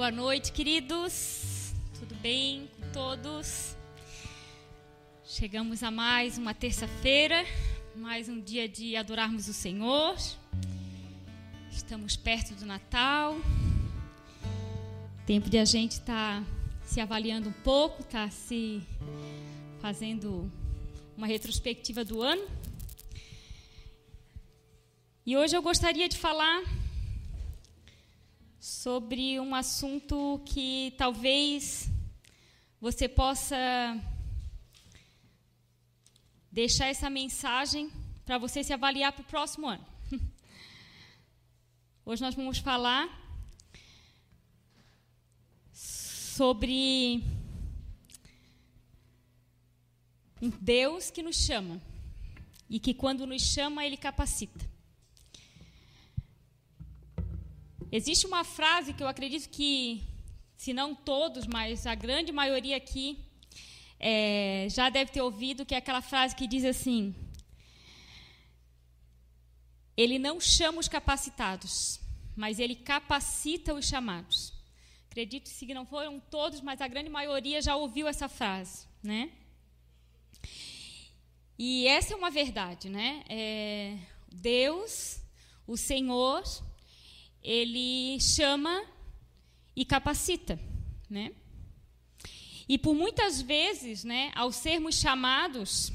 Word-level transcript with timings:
Boa 0.00 0.10
noite, 0.10 0.50
queridos. 0.50 1.74
Tudo 1.98 2.14
bem 2.22 2.70
com 2.74 2.90
todos? 2.90 3.76
Chegamos 5.26 5.82
a 5.82 5.90
mais 5.90 6.38
uma 6.38 6.54
terça-feira, 6.54 7.44
mais 7.94 8.26
um 8.26 8.40
dia 8.40 8.66
de 8.66 8.96
adorarmos 8.96 9.46
o 9.46 9.52
Senhor. 9.52 10.16
Estamos 11.70 12.16
perto 12.16 12.54
do 12.54 12.64
Natal. 12.64 13.36
Tempo 15.26 15.50
de 15.50 15.58
a 15.58 15.66
gente 15.66 15.92
estar 15.92 16.40
tá 16.40 16.46
se 16.82 16.98
avaliando 16.98 17.50
um 17.50 17.60
pouco, 17.62 18.02
tá 18.02 18.30
se 18.30 18.80
fazendo 19.82 20.50
uma 21.14 21.26
retrospectiva 21.26 22.06
do 22.06 22.22
ano. 22.22 22.48
E 25.26 25.36
hoje 25.36 25.54
eu 25.54 25.60
gostaria 25.60 26.08
de 26.08 26.16
falar 26.16 26.62
sobre 28.60 29.40
um 29.40 29.54
assunto 29.54 30.38
que 30.44 30.92
talvez 30.98 31.90
você 32.78 33.08
possa 33.08 33.56
deixar 36.52 36.88
essa 36.88 37.08
mensagem 37.08 37.90
para 38.22 38.36
você 38.36 38.62
se 38.62 38.70
avaliar 38.70 39.14
para 39.14 39.22
o 39.22 39.24
próximo 39.24 39.66
ano. 39.66 39.86
Hoje 42.04 42.20
nós 42.20 42.34
vamos 42.34 42.58
falar 42.58 43.08
sobre 45.72 47.24
um 50.42 50.50
Deus 50.60 51.10
que 51.10 51.22
nos 51.22 51.36
chama 51.36 51.80
e 52.68 52.78
que 52.78 52.92
quando 52.92 53.26
nos 53.26 53.40
chama 53.40 53.86
ele 53.86 53.96
capacita. 53.96 54.69
Existe 57.92 58.24
uma 58.24 58.44
frase 58.44 58.92
que 58.92 59.02
eu 59.02 59.08
acredito 59.08 59.48
que, 59.48 60.00
se 60.56 60.72
não 60.72 60.94
todos, 60.94 61.44
mas 61.44 61.88
a 61.88 61.94
grande 61.96 62.30
maioria 62.30 62.76
aqui 62.76 63.18
é, 63.98 64.68
já 64.70 64.88
deve 64.88 65.10
ter 65.10 65.20
ouvido, 65.20 65.66
que 65.66 65.74
é 65.74 65.78
aquela 65.78 66.00
frase 66.00 66.36
que 66.36 66.46
diz 66.46 66.64
assim: 66.64 67.12
Ele 69.96 70.20
não 70.20 70.38
chama 70.40 70.78
os 70.78 70.86
capacitados, 70.86 72.00
mas 72.36 72.60
ele 72.60 72.76
capacita 72.76 73.74
os 73.74 73.88
chamados. 73.88 74.52
Acredito 75.08 75.50
que 75.50 75.74
não 75.74 75.84
foram 75.84 76.20
todos, 76.20 76.60
mas 76.60 76.80
a 76.80 76.86
grande 76.86 77.10
maioria 77.10 77.60
já 77.60 77.74
ouviu 77.74 78.06
essa 78.06 78.28
frase, 78.28 78.86
né? 79.02 79.32
E 81.58 81.88
essa 81.88 82.14
é 82.14 82.16
uma 82.16 82.30
verdade, 82.30 82.88
né? 82.88 83.24
É, 83.28 83.98
Deus, 84.30 85.20
o 85.66 85.76
Senhor, 85.76 86.44
ele 87.42 88.18
chama 88.20 88.84
e 89.74 89.84
capacita, 89.84 90.58
né? 91.08 91.32
E 92.68 92.78
por 92.78 92.94
muitas 92.94 93.42
vezes, 93.42 94.04
né, 94.04 94.30
ao 94.34 94.52
sermos 94.52 94.94
chamados, 94.94 95.92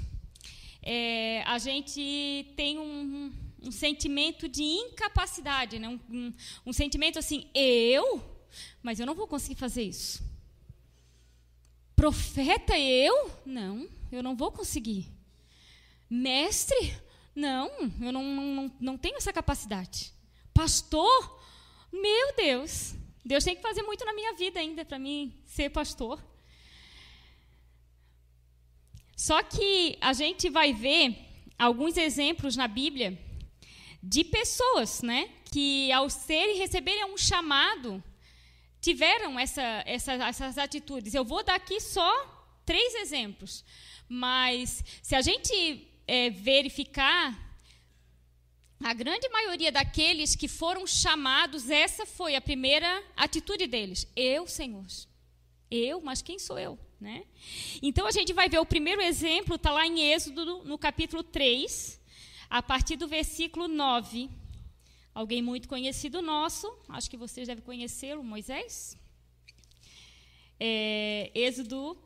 é, 0.82 1.42
a 1.44 1.58
gente 1.58 2.54
tem 2.58 2.78
um, 2.78 3.32
um, 3.64 3.72
sentimento 3.72 4.50
de 4.50 4.62
incapacidade, 4.62 5.80
né? 5.80 5.88
Um, 5.88 6.00
um, 6.10 6.34
um, 6.66 6.74
sentimento 6.74 7.18
assim, 7.18 7.50
eu, 7.54 8.22
mas 8.84 9.00
eu 9.00 9.06
não 9.06 9.16
vou 9.16 9.28
conseguir 9.28 9.56
fazer 9.56 9.84
isso. 9.84 10.24
Profeta 11.96 12.78
eu? 12.78 13.32
Não, 13.46 13.88
eu 14.12 14.22
não 14.22 14.36
vou 14.36 14.52
conseguir. 14.52 15.10
Mestre? 16.10 16.98
Não, 17.34 17.70
eu 18.02 18.12
não, 18.12 18.24
não, 18.24 18.72
não 18.80 18.98
tenho 18.98 19.16
essa 19.16 19.32
capacidade. 19.32 20.15
Pastor? 20.56 21.42
Meu 21.92 22.34
Deus, 22.38 22.96
Deus 23.26 23.44
tem 23.44 23.58
que 23.58 23.62
fazer 23.62 23.84
muito 23.84 24.06
na 24.06 24.14
minha 24.14 24.34
vida 24.36 24.58
ainda 24.58 24.86
para 24.86 24.98
mim 24.98 25.38
ser 25.44 25.70
pastor. 25.70 26.18
Só 29.18 29.44
que 29.44 29.98
a 30.00 30.14
gente 30.14 30.50
vai 30.50 30.72
ver 30.72 31.18
alguns 31.60 31.98
exemplos 31.98 32.56
na 32.56 32.70
Bíblia 32.70 33.20
de 34.02 34.24
pessoas, 34.24 35.02
né, 35.02 35.30
que 35.52 35.92
ao 35.92 36.10
serem 36.10 36.58
receberem 36.58 37.04
um 37.04 37.18
chamado 37.18 38.02
tiveram 38.80 39.38
essa, 39.38 39.84
essa, 39.86 40.14
essas 40.14 40.58
atitudes. 40.58 41.14
Eu 41.14 41.26
vou 41.26 41.44
dar 41.44 41.56
aqui 41.56 41.82
só 41.82 42.10
três 42.66 42.96
exemplos, 42.96 43.66
mas 44.08 44.86
se 45.02 45.16
a 45.16 45.22
gente 45.22 45.86
é, 46.08 46.30
verificar 46.30 47.45
a 48.84 48.94
grande 48.94 49.28
maioria 49.30 49.72
daqueles 49.72 50.36
que 50.36 50.48
foram 50.48 50.86
chamados, 50.86 51.70
essa 51.70 52.06
foi 52.06 52.36
a 52.36 52.42
primeira 52.42 53.04
atitude 53.16 53.68
deles. 53.68 54.08
Eu, 54.16 54.46
Senhor. 54.48 54.86
Eu, 55.72 56.02
mas 56.02 56.22
quem 56.22 56.38
sou 56.38 56.60
eu? 56.60 56.78
Né? 57.00 57.26
Então 57.82 58.08
a 58.08 58.12
gente 58.12 58.34
vai 58.34 58.48
ver 58.50 58.60
o 58.60 58.66
primeiro 58.66 59.02
exemplo, 59.02 59.56
está 59.56 59.72
lá 59.72 59.86
em 59.86 60.12
Êxodo, 60.12 60.64
no 60.64 60.78
capítulo 60.78 61.24
3, 61.24 62.00
a 62.50 62.62
partir 62.62 62.96
do 62.96 63.08
versículo 63.08 63.68
9. 63.68 64.30
Alguém 65.14 65.42
muito 65.42 65.68
conhecido 65.68 66.22
nosso, 66.22 66.72
acho 66.90 67.10
que 67.10 67.18
vocês 67.18 67.48
devem 67.48 67.64
conhecê-lo, 67.64 68.24
Moisés. 68.24 68.98
É, 70.60 71.32
Êxodo, 71.34 71.98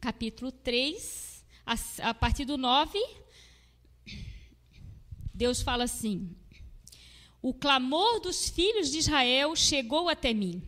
capítulo 0.00 0.50
3, 0.50 1.44
a, 1.64 1.74
a 2.10 2.14
partir 2.14 2.44
do 2.44 2.56
9 2.56 2.98
Deus 5.36 5.60
fala 5.60 5.84
assim: 5.84 6.34
O 7.42 7.52
clamor 7.52 8.20
dos 8.20 8.48
filhos 8.48 8.90
de 8.90 8.98
Israel 8.98 9.54
chegou 9.54 10.08
até 10.08 10.32
mim. 10.32 10.62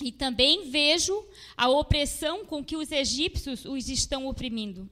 E 0.00 0.12
também 0.12 0.70
vejo 0.70 1.26
a 1.56 1.68
opressão 1.68 2.44
com 2.44 2.62
que 2.62 2.76
os 2.76 2.92
egípcios 2.92 3.64
os 3.64 3.88
estão 3.88 4.28
oprimindo. 4.28 4.88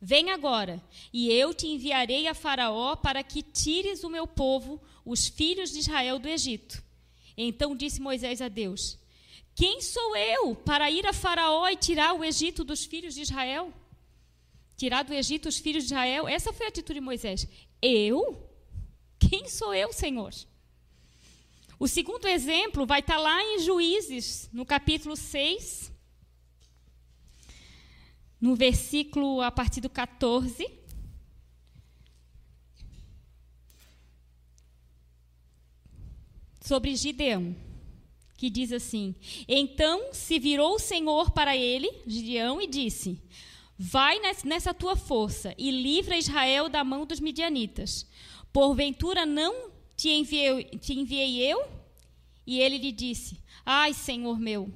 Vem 0.00 0.30
agora, 0.30 0.82
e 1.12 1.30
eu 1.30 1.52
te 1.52 1.66
enviarei 1.66 2.28
a 2.28 2.34
Faraó 2.34 2.94
para 2.94 3.22
que 3.22 3.42
tires 3.42 4.04
o 4.04 4.08
meu 4.08 4.26
povo, 4.26 4.80
os 5.04 5.26
filhos 5.26 5.72
de 5.72 5.80
Israel, 5.80 6.18
do 6.18 6.28
Egito. 6.28 6.82
Então 7.36 7.76
disse 7.76 8.00
Moisés 8.00 8.40
a 8.40 8.48
Deus: 8.48 8.96
Quem 9.54 9.82
sou 9.82 10.16
eu 10.16 10.54
para 10.54 10.90
ir 10.90 11.04
a 11.06 11.12
Faraó 11.12 11.68
e 11.68 11.76
tirar 11.76 12.14
o 12.14 12.24
Egito 12.24 12.62
dos 12.62 12.84
filhos 12.84 13.14
de 13.14 13.22
Israel? 13.22 13.72
Tirar 14.76 15.02
do 15.02 15.12
Egito 15.12 15.48
os 15.48 15.58
filhos 15.58 15.84
de 15.84 15.88
Israel? 15.88 16.28
Essa 16.28 16.52
foi 16.52 16.66
a 16.66 16.68
atitude 16.68 17.00
de 17.00 17.04
Moisés. 17.04 17.46
Eu? 17.80 18.48
Quem 19.18 19.48
sou 19.48 19.74
eu, 19.74 19.92
Senhor? 19.92 20.32
O 21.78 21.86
segundo 21.86 22.26
exemplo 22.26 22.84
vai 22.84 23.00
estar 23.00 23.18
lá 23.18 23.40
em 23.42 23.60
Juízes, 23.60 24.48
no 24.52 24.66
capítulo 24.66 25.14
6, 25.14 25.92
no 28.40 28.56
versículo 28.56 29.40
a 29.40 29.50
partir 29.50 29.80
do 29.80 29.88
14. 29.88 30.68
Sobre 36.60 36.96
Gideão, 36.96 37.56
que 38.36 38.50
diz 38.50 38.72
assim: 38.72 39.14
Então 39.46 40.12
se 40.12 40.38
virou 40.40 40.74
o 40.74 40.80
Senhor 40.80 41.30
para 41.30 41.56
ele, 41.56 41.88
Gideão, 42.06 42.60
e 42.60 42.66
disse: 42.66 43.22
Vai 43.78 44.18
nessa 44.44 44.74
tua 44.74 44.96
força 44.96 45.54
e 45.56 45.70
livra 45.70 46.18
Israel 46.18 46.68
da 46.68 46.82
mão 46.82 47.06
dos 47.06 47.20
midianitas. 47.20 48.04
Porventura 48.52 49.24
não 49.24 49.70
te 49.96 50.08
enviei, 50.08 50.64
te 50.64 50.94
enviei 50.94 51.40
eu? 51.40 51.64
E 52.44 52.60
ele 52.60 52.78
lhe 52.78 52.90
disse: 52.90 53.40
Ai, 53.64 53.94
Senhor 53.94 54.36
meu, 54.40 54.72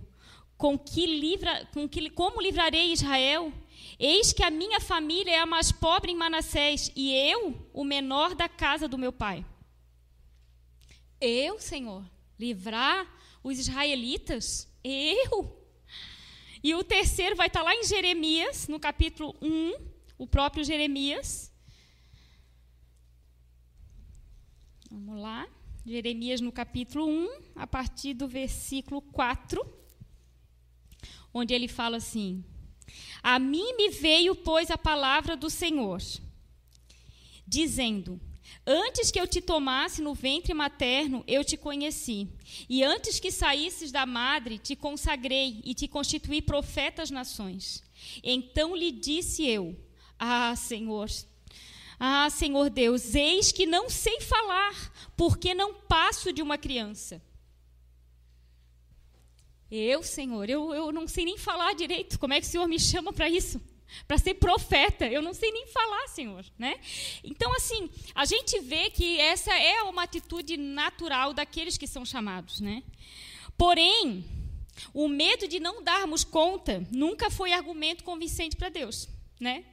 com 0.56 0.78
que 0.78 1.04
livra, 1.04 1.66
com 1.74 1.88
que, 1.88 2.10
como 2.10 2.40
livrarei 2.40 2.92
Israel? 2.92 3.52
Eis 3.98 4.32
que 4.32 4.44
a 4.44 4.50
minha 4.50 4.78
família 4.78 5.32
é 5.32 5.38
a 5.40 5.46
mais 5.46 5.72
pobre 5.72 6.12
em 6.12 6.16
Manassés 6.16 6.92
e 6.94 7.12
eu, 7.12 7.68
o 7.72 7.82
menor 7.82 8.36
da 8.36 8.48
casa 8.48 8.86
do 8.86 8.98
meu 8.98 9.12
pai. 9.12 9.44
Eu, 11.20 11.58
Senhor, 11.58 12.04
livrar 12.38 13.06
os 13.42 13.58
israelitas? 13.58 14.68
Eu? 14.84 15.61
E 16.62 16.74
o 16.74 16.84
terceiro 16.84 17.34
vai 17.34 17.48
estar 17.48 17.62
lá 17.62 17.74
em 17.74 17.84
Jeremias, 17.84 18.68
no 18.68 18.78
capítulo 18.78 19.36
1, 19.42 19.74
o 20.16 20.26
próprio 20.28 20.62
Jeremias. 20.62 21.52
Vamos 24.88 25.20
lá. 25.20 25.48
Jeremias 25.84 26.40
no 26.40 26.52
capítulo 26.52 27.08
1, 27.08 27.28
a 27.56 27.66
partir 27.66 28.14
do 28.14 28.28
versículo 28.28 29.02
4, 29.02 29.60
onde 31.34 31.52
ele 31.52 31.66
fala 31.66 31.96
assim: 31.96 32.44
A 33.20 33.40
mim 33.40 33.74
me 33.74 33.88
veio, 33.90 34.36
pois, 34.36 34.70
a 34.70 34.78
palavra 34.78 35.36
do 35.36 35.50
Senhor, 35.50 36.00
dizendo: 37.44 38.20
Antes 38.64 39.10
que 39.10 39.18
eu 39.18 39.26
te 39.26 39.40
tomasse 39.40 40.00
no 40.00 40.14
ventre 40.14 40.54
materno, 40.54 41.24
eu 41.26 41.44
te 41.44 41.56
conheci. 41.56 42.28
E 42.68 42.84
antes 42.84 43.18
que 43.18 43.32
saísses 43.32 43.90
da 43.90 44.06
madre, 44.06 44.56
te 44.56 44.76
consagrei 44.76 45.60
e 45.64 45.74
te 45.74 45.88
constituí 45.88 46.40
profeta 46.40 47.02
às 47.02 47.10
nações. 47.10 47.82
Então 48.22 48.76
lhe 48.76 48.92
disse 48.92 49.44
eu: 49.44 49.76
Ah, 50.16 50.54
Senhor, 50.54 51.10
ah, 51.98 52.30
Senhor 52.30 52.70
Deus, 52.70 53.16
eis 53.16 53.50
que 53.50 53.66
não 53.66 53.90
sei 53.90 54.20
falar, 54.20 54.92
porque 55.16 55.54
não 55.54 55.74
passo 55.74 56.32
de 56.32 56.40
uma 56.40 56.56
criança. 56.56 57.20
Eu, 59.68 60.02
Senhor, 60.02 60.48
eu, 60.48 60.72
eu 60.72 60.92
não 60.92 61.08
sei 61.08 61.24
nem 61.24 61.38
falar 61.38 61.74
direito. 61.74 62.18
Como 62.18 62.34
é 62.34 62.40
que 62.40 62.46
o 62.46 62.50
Senhor 62.50 62.68
me 62.68 62.78
chama 62.78 63.12
para 63.12 63.28
isso? 63.28 63.60
Para 64.06 64.18
ser 64.18 64.34
profeta, 64.34 65.06
eu 65.06 65.22
não 65.22 65.34
sei 65.34 65.50
nem 65.50 65.66
falar, 65.66 66.08
Senhor, 66.08 66.44
né? 66.58 66.78
Então, 67.22 67.54
assim, 67.54 67.90
a 68.14 68.24
gente 68.24 68.58
vê 68.60 68.90
que 68.90 69.18
essa 69.20 69.52
é 69.54 69.82
uma 69.82 70.02
atitude 70.02 70.56
natural 70.56 71.32
daqueles 71.32 71.76
que 71.76 71.86
são 71.86 72.04
chamados, 72.04 72.60
né? 72.60 72.82
Porém, 73.56 74.24
o 74.92 75.08
medo 75.08 75.46
de 75.46 75.60
não 75.60 75.82
darmos 75.82 76.24
conta 76.24 76.86
nunca 76.90 77.30
foi 77.30 77.52
argumento 77.52 78.04
convincente 78.04 78.56
para 78.56 78.68
Deus, 78.68 79.08
né? 79.38 79.64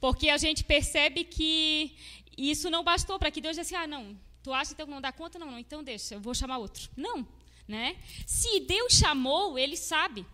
Porque 0.00 0.28
a 0.28 0.36
gente 0.36 0.64
percebe 0.64 1.24
que 1.24 1.94
isso 2.36 2.70
não 2.70 2.82
bastou 2.82 3.18
para 3.18 3.30
que 3.30 3.40
Deus 3.40 3.56
dissesse: 3.56 3.74
"Ah, 3.74 3.86
não, 3.86 4.16
tu 4.42 4.52
acha 4.52 4.72
então 4.72 4.86
que 4.86 4.92
não 4.92 5.00
dá 5.00 5.12
conta? 5.12 5.38
Não, 5.38 5.50
não, 5.50 5.58
então 5.58 5.82
deixa, 5.82 6.14
eu 6.14 6.20
vou 6.20 6.34
chamar 6.34 6.58
outro". 6.58 6.90
Não, 6.96 7.26
né? 7.68 7.96
Se 8.26 8.60
Deus 8.60 8.94
chamou, 8.94 9.58
ele 9.58 9.76
sabe 9.76 10.26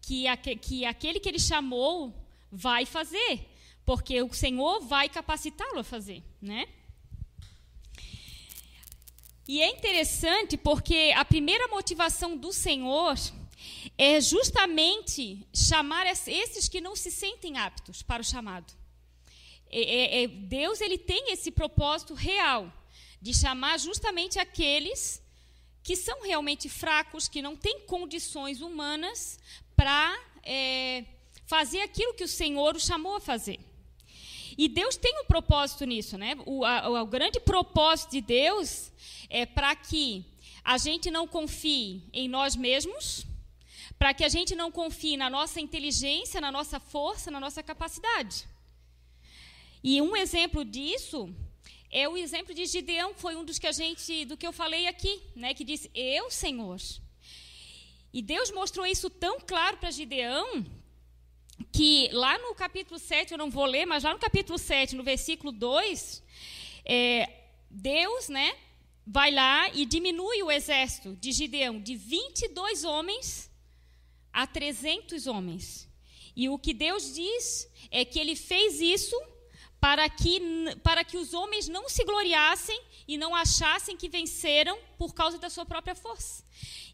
que 0.00 0.26
aquele 0.26 1.20
que 1.20 1.28
ele 1.28 1.38
chamou 1.38 2.12
vai 2.52 2.84
fazer, 2.84 3.48
porque 3.84 4.22
o 4.22 4.32
Senhor 4.34 4.80
vai 4.80 5.08
capacitá-lo 5.08 5.78
a 5.78 5.84
fazer, 5.84 6.22
né? 6.40 6.68
E 9.48 9.60
é 9.60 9.68
interessante 9.70 10.56
porque 10.56 11.12
a 11.16 11.24
primeira 11.24 11.66
motivação 11.68 12.36
do 12.36 12.52
Senhor 12.52 13.16
é 13.98 14.20
justamente 14.20 15.46
chamar 15.52 16.06
esses 16.06 16.68
que 16.68 16.80
não 16.80 16.94
se 16.94 17.10
sentem 17.10 17.58
aptos 17.58 18.02
para 18.02 18.22
o 18.22 18.24
chamado. 18.24 18.72
É, 19.68 19.80
é, 19.80 20.22
é, 20.22 20.28
Deus 20.28 20.80
ele 20.80 20.98
tem 20.98 21.32
esse 21.32 21.50
propósito 21.50 22.14
real 22.14 22.72
de 23.20 23.34
chamar 23.34 23.78
justamente 23.78 24.38
aqueles 24.38 25.22
que 25.82 25.96
são 25.96 26.22
realmente 26.22 26.68
fracos, 26.68 27.26
que 27.26 27.42
não 27.42 27.56
têm 27.56 27.80
condições 27.80 28.60
humanas 28.60 29.40
para 29.74 30.16
é, 30.44 31.04
fazer 31.54 31.82
aquilo 31.82 32.14
que 32.14 32.24
o 32.24 32.34
Senhor 32.40 32.74
o 32.76 32.80
chamou 32.80 33.16
a 33.16 33.20
fazer. 33.20 33.60
E 34.56 34.68
Deus 34.68 34.96
tem 34.96 35.14
um 35.20 35.26
propósito 35.26 35.84
nisso, 35.84 36.16
né? 36.16 36.30
O, 36.46 36.64
a, 36.64 37.02
o 37.02 37.06
grande 37.06 37.38
propósito 37.40 38.12
de 38.12 38.22
Deus 38.22 38.90
é 39.28 39.44
para 39.44 39.76
que 39.76 40.24
a 40.64 40.78
gente 40.78 41.10
não 41.10 41.26
confie 41.36 42.08
em 42.10 42.26
nós 42.26 42.56
mesmos, 42.56 43.26
para 43.98 44.14
que 44.14 44.24
a 44.24 44.30
gente 44.30 44.54
não 44.54 44.70
confie 44.80 45.16
na 45.22 45.28
nossa 45.28 45.60
inteligência, 45.60 46.40
na 46.40 46.50
nossa 46.50 46.80
força, 46.80 47.30
na 47.30 47.38
nossa 47.38 47.62
capacidade. 47.62 48.46
E 49.84 50.00
um 50.00 50.16
exemplo 50.16 50.64
disso 50.64 51.18
é 51.90 52.08
o 52.08 52.16
exemplo 52.16 52.54
de 52.54 52.64
Gideão, 52.64 53.12
foi 53.14 53.36
um 53.36 53.44
dos 53.44 53.58
que 53.58 53.66
a 53.66 53.72
gente, 53.72 54.24
do 54.24 54.38
que 54.38 54.46
eu 54.46 54.54
falei 54.54 54.86
aqui, 54.86 55.14
né, 55.36 55.52
que 55.52 55.64
disse: 55.64 55.90
"Eu, 55.94 56.30
Senhor". 56.30 56.80
E 58.10 58.22
Deus 58.22 58.50
mostrou 58.50 58.86
isso 58.86 59.10
tão 59.10 59.38
claro 59.40 59.76
para 59.76 59.90
Gideão, 59.90 60.64
que 61.62 62.08
lá 62.12 62.38
no 62.38 62.54
capítulo 62.54 62.98
7, 62.98 63.32
eu 63.32 63.38
não 63.38 63.50
vou 63.50 63.64
ler, 63.64 63.86
mas 63.86 64.04
lá 64.04 64.12
no 64.12 64.18
capítulo 64.18 64.58
7, 64.58 64.96
no 64.96 65.02
versículo 65.02 65.52
2, 65.52 66.22
é, 66.84 67.28
Deus, 67.70 68.28
né, 68.28 68.56
vai 69.06 69.30
lá 69.30 69.68
e 69.70 69.84
diminui 69.84 70.42
o 70.42 70.50
exército 70.50 71.16
de 71.16 71.32
Gideão 71.32 71.80
de 71.80 71.96
22 71.96 72.84
homens 72.84 73.50
a 74.32 74.46
300 74.46 75.26
homens. 75.26 75.88
E 76.34 76.48
o 76.48 76.58
que 76.58 76.72
Deus 76.72 77.14
diz 77.14 77.68
é 77.90 78.04
que 78.04 78.18
ele 78.18 78.34
fez 78.34 78.80
isso 78.80 79.20
para 79.80 80.08
que, 80.08 80.40
para 80.82 81.04
que 81.04 81.16
os 81.16 81.34
homens 81.34 81.68
não 81.68 81.88
se 81.88 82.04
gloriassem 82.04 82.80
e 83.06 83.16
não 83.16 83.34
achassem 83.34 83.96
que 83.96 84.08
venceram 84.08 84.78
por 84.98 85.14
causa 85.14 85.38
da 85.38 85.50
sua 85.50 85.64
própria 85.64 85.94
força. 85.94 86.44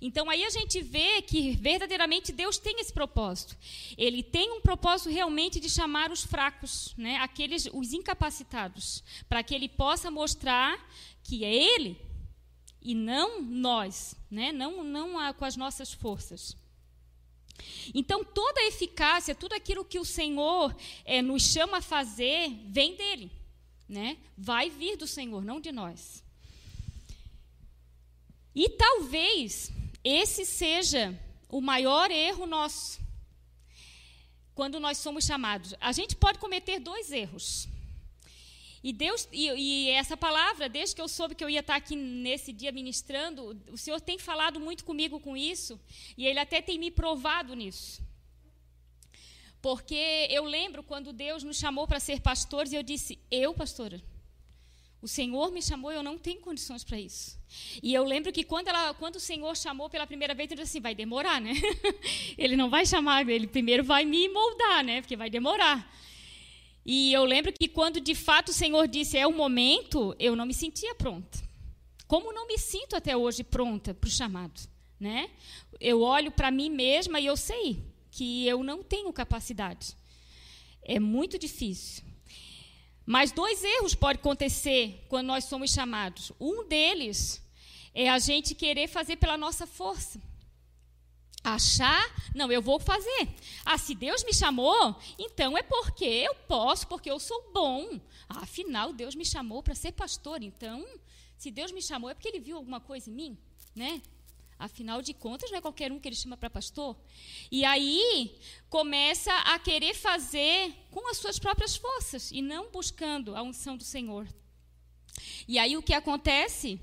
Então 0.00 0.30
aí 0.30 0.44
a 0.44 0.50
gente 0.50 0.80
vê 0.80 1.22
que 1.22 1.52
verdadeiramente 1.52 2.32
Deus 2.32 2.58
tem 2.58 2.80
esse 2.80 2.92
propósito. 2.92 3.56
Ele 3.96 4.22
tem 4.22 4.50
um 4.52 4.60
propósito 4.60 5.10
realmente 5.10 5.60
de 5.60 5.68
chamar 5.68 6.10
os 6.10 6.22
fracos, 6.22 6.94
né, 6.96 7.16
aqueles 7.16 7.68
os 7.72 7.92
incapacitados, 7.92 9.02
para 9.28 9.42
que 9.42 9.54
ele 9.54 9.68
possa 9.68 10.10
mostrar 10.10 10.78
que 11.22 11.44
é 11.44 11.54
ele 11.54 12.00
e 12.80 12.94
não 12.94 13.42
nós, 13.42 14.14
né, 14.30 14.52
não 14.52 14.84
não 14.84 15.34
com 15.34 15.44
as 15.44 15.56
nossas 15.56 15.92
forças. 15.92 16.56
Então, 17.94 18.24
toda 18.24 18.60
a 18.60 18.66
eficácia, 18.66 19.34
tudo 19.34 19.52
aquilo 19.52 19.84
que 19.84 19.98
o 19.98 20.04
Senhor 20.04 20.74
é, 21.04 21.20
nos 21.20 21.42
chama 21.42 21.78
a 21.78 21.82
fazer, 21.82 22.50
vem 22.66 22.94
dele. 22.94 23.30
Né? 23.88 24.18
Vai 24.36 24.68
vir 24.68 24.96
do 24.96 25.06
Senhor, 25.06 25.42
não 25.42 25.60
de 25.60 25.72
nós. 25.72 26.22
E 28.54 28.68
talvez 28.70 29.70
esse 30.04 30.44
seja 30.44 31.18
o 31.48 31.60
maior 31.60 32.10
erro 32.10 32.46
nosso 32.46 33.00
quando 34.54 34.80
nós 34.80 34.98
somos 34.98 35.24
chamados. 35.24 35.74
A 35.80 35.92
gente 35.92 36.16
pode 36.16 36.38
cometer 36.38 36.80
dois 36.80 37.12
erros. 37.12 37.68
E 38.82 38.92
Deus 38.92 39.28
e, 39.32 39.46
e, 39.48 39.90
essa 39.90 40.16
palavra, 40.16 40.68
desde 40.68 40.94
que 40.94 41.00
eu 41.00 41.08
soube 41.08 41.34
que 41.34 41.44
eu 41.44 41.50
ia 41.50 41.60
estar 41.60 41.76
aqui 41.76 41.94
nesse 41.94 42.52
dia 42.52 42.72
ministrando, 42.72 43.60
o 43.70 43.78
Senhor 43.78 44.00
tem 44.00 44.18
falado 44.18 44.58
muito 44.58 44.84
comigo 44.84 45.20
com 45.20 45.36
isso, 45.36 45.78
e 46.16 46.26
ele 46.26 46.38
até 46.38 46.62
tem 46.62 46.78
me 46.78 46.90
provado 46.90 47.54
nisso. 47.54 48.02
Porque 49.60 50.28
eu 50.30 50.44
lembro 50.44 50.82
quando 50.82 51.12
Deus 51.12 51.42
nos 51.42 51.58
chamou 51.58 51.86
para 51.86 51.98
ser 52.00 52.20
pastores, 52.20 52.72
e 52.72 52.76
eu 52.76 52.82
disse: 52.82 53.18
"Eu, 53.30 53.52
pastora, 53.52 54.00
o 55.02 55.08
Senhor 55.08 55.50
me 55.50 55.60
chamou, 55.60 55.90
eu 55.90 56.02
não 56.02 56.16
tenho 56.16 56.40
condições 56.40 56.84
para 56.84 56.98
isso". 56.98 57.38
E 57.82 57.92
eu 57.92 58.04
lembro 58.04 58.32
que 58.32 58.44
quando, 58.44 58.68
ela, 58.68 58.94
quando 58.94 59.16
o 59.16 59.20
Senhor 59.20 59.56
chamou 59.56 59.90
pela 59.90 60.06
primeira 60.06 60.34
vez, 60.34 60.50
eu 60.50 60.56
disse 60.56 60.70
assim: 60.70 60.80
vai 60.80 60.94
demorar, 60.94 61.40
né? 61.40 61.52
ele 62.38 62.56
não 62.56 62.70
vai 62.70 62.86
chamar, 62.86 63.28
ele 63.28 63.46
primeiro 63.46 63.82
vai 63.82 64.04
me 64.04 64.28
moldar, 64.28 64.84
né? 64.84 65.00
Porque 65.00 65.16
vai 65.16 65.28
demorar. 65.28 65.92
E 66.86 67.12
eu 67.12 67.24
lembro 67.24 67.52
que 67.52 67.68
quando 67.68 68.00
de 68.00 68.14
fato 68.14 68.48
o 68.48 68.52
Senhor 68.52 68.86
disse 68.86 69.18
é 69.18 69.26
o 69.26 69.32
momento, 69.32 70.14
eu 70.18 70.36
não 70.36 70.46
me 70.46 70.54
sentia 70.54 70.94
pronta. 70.94 71.38
Como 72.06 72.32
não 72.32 72.46
me 72.46 72.56
sinto 72.56 72.96
até 72.96 73.14
hoje 73.16 73.44
pronta 73.44 73.92
para 73.92 74.08
o 74.08 74.10
chamado, 74.10 74.58
né? 74.98 75.30
Eu 75.78 76.00
olho 76.00 76.30
para 76.30 76.50
mim 76.50 76.70
mesma 76.70 77.20
e 77.20 77.26
eu 77.26 77.36
sei 77.36 77.87
que 78.18 78.48
eu 78.48 78.64
não 78.64 78.82
tenho 78.82 79.12
capacidade. 79.12 79.96
É 80.82 80.98
muito 80.98 81.38
difícil. 81.38 82.02
Mas 83.06 83.30
dois 83.30 83.62
erros 83.62 83.94
podem 83.94 84.18
acontecer 84.18 85.06
quando 85.08 85.28
nós 85.28 85.44
somos 85.44 85.70
chamados. 85.70 86.32
Um 86.40 86.66
deles 86.66 87.40
é 87.94 88.10
a 88.10 88.18
gente 88.18 88.56
querer 88.56 88.88
fazer 88.88 89.16
pela 89.16 89.38
nossa 89.38 89.68
força 89.68 90.20
achar, 91.44 92.04
não, 92.34 92.50
eu 92.50 92.60
vou 92.60 92.80
fazer. 92.80 93.28
Ah, 93.64 93.78
se 93.78 93.94
Deus 93.94 94.24
me 94.24 94.34
chamou, 94.34 94.96
então 95.16 95.56
é 95.56 95.62
porque 95.62 96.04
eu 96.04 96.34
posso, 96.34 96.86
porque 96.88 97.08
eu 97.08 97.20
sou 97.20 97.52
bom. 97.52 98.00
Ah, 98.28 98.40
afinal, 98.42 98.92
Deus 98.92 99.14
me 99.14 99.24
chamou 99.24 99.62
para 99.62 99.76
ser 99.76 99.92
pastor, 99.92 100.42
então, 100.42 100.84
se 101.38 101.52
Deus 101.52 101.70
me 101.70 101.80
chamou 101.80 102.10
é 102.10 102.14
porque 102.14 102.28
ele 102.28 102.40
viu 102.40 102.56
alguma 102.56 102.80
coisa 102.80 103.08
em 103.08 103.14
mim, 103.14 103.38
né? 103.74 104.02
Afinal 104.58 105.00
de 105.00 105.14
contas, 105.14 105.50
não 105.50 105.58
é 105.58 105.60
qualquer 105.60 105.92
um 105.92 106.00
que 106.00 106.08
ele 106.08 106.16
chama 106.16 106.36
para 106.36 106.50
pastor. 106.50 106.96
E 107.50 107.64
aí 107.64 108.38
começa 108.68 109.32
a 109.32 109.58
querer 109.58 109.94
fazer 109.94 110.74
com 110.90 111.08
as 111.08 111.18
suas 111.18 111.38
próprias 111.38 111.76
forças 111.76 112.32
e 112.32 112.42
não 112.42 112.70
buscando 112.70 113.36
a 113.36 113.42
unção 113.42 113.76
do 113.76 113.84
Senhor. 113.84 114.26
E 115.46 115.58
aí 115.58 115.76
o 115.76 115.82
que 115.82 115.94
acontece 115.94 116.80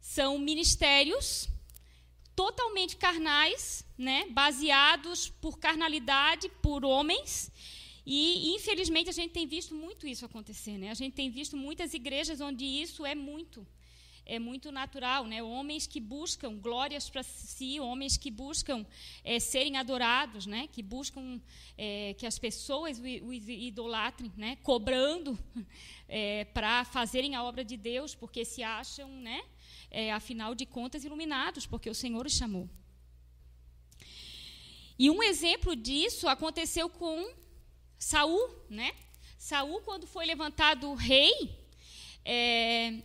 são 0.00 0.38
ministérios 0.38 1.48
totalmente 2.34 2.96
carnais, 2.96 3.82
né, 3.96 4.26
baseados 4.30 5.28
por 5.28 5.58
carnalidade, 5.58 6.50
por 6.60 6.84
homens. 6.84 7.50
E, 8.04 8.54
infelizmente, 8.54 9.08
a 9.08 9.12
gente 9.12 9.32
tem 9.32 9.46
visto 9.46 9.74
muito 9.74 10.06
isso 10.06 10.24
acontecer. 10.24 10.76
Né? 10.78 10.90
A 10.90 10.94
gente 10.94 11.14
tem 11.14 11.30
visto 11.30 11.56
muitas 11.56 11.94
igrejas 11.94 12.40
onde 12.40 12.64
isso 12.64 13.04
é 13.04 13.14
muito 13.14 13.66
é 14.26 14.38
muito 14.38 14.70
natural, 14.70 15.24
né? 15.24 15.42
Homens 15.42 15.86
que 15.86 16.00
buscam 16.00 16.58
glórias 16.58 17.08
para 17.08 17.22
si, 17.22 17.80
homens 17.80 18.16
que 18.16 18.30
buscam 18.30 18.84
é, 19.24 19.38
serem 19.38 19.76
adorados, 19.76 20.46
né? 20.46 20.68
Que 20.70 20.82
buscam 20.82 21.40
é, 21.78 22.14
que 22.18 22.26
as 22.26 22.38
pessoas 22.38 22.98
o, 22.98 23.32
idolatrem, 23.32 24.32
né? 24.36 24.56
Cobrando 24.56 25.38
é, 26.08 26.44
para 26.46 26.84
fazerem 26.84 27.34
a 27.34 27.42
obra 27.42 27.64
de 27.64 27.76
Deus, 27.76 28.14
porque 28.14 28.44
se 28.44 28.62
acham, 28.62 29.08
né? 29.08 29.42
é, 29.90 30.12
afinal 30.12 30.54
de 30.54 30.66
contas, 30.66 31.04
iluminados, 31.04 31.66
porque 31.66 31.88
o 31.88 31.94
Senhor 31.94 32.26
os 32.26 32.32
chamou. 32.32 32.68
E 34.98 35.10
um 35.10 35.22
exemplo 35.22 35.76
disso 35.76 36.28
aconteceu 36.28 36.88
com 36.88 37.34
Saul, 37.98 38.48
né? 38.68 38.92
Saul, 39.38 39.80
quando 39.82 40.06
foi 40.06 40.24
levantado 40.26 40.92
rei, 40.94 41.32
é, 42.24 43.02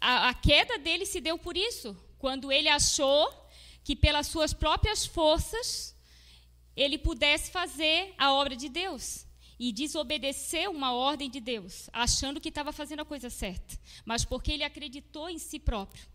a, 0.00 0.30
a 0.30 0.34
queda 0.34 0.78
dele 0.78 1.04
se 1.04 1.20
deu 1.20 1.38
por 1.38 1.56
isso, 1.56 1.96
quando 2.18 2.50
ele 2.50 2.68
achou 2.68 3.28
que 3.84 3.94
pelas 3.94 4.26
suas 4.26 4.52
próprias 4.52 5.04
forças 5.04 5.94
ele 6.76 6.98
pudesse 6.98 7.50
fazer 7.50 8.14
a 8.16 8.32
obra 8.32 8.56
de 8.56 8.68
Deus 8.68 9.26
e 9.58 9.72
desobedeceu 9.72 10.70
uma 10.70 10.94
ordem 10.94 11.28
de 11.28 11.40
Deus, 11.40 11.90
achando 11.92 12.40
que 12.40 12.48
estava 12.48 12.72
fazendo 12.72 13.00
a 13.00 13.04
coisa 13.04 13.28
certa, 13.28 13.78
mas 14.04 14.24
porque 14.24 14.52
ele 14.52 14.64
acreditou 14.64 15.28
em 15.28 15.38
si 15.38 15.58
próprio. 15.58 16.08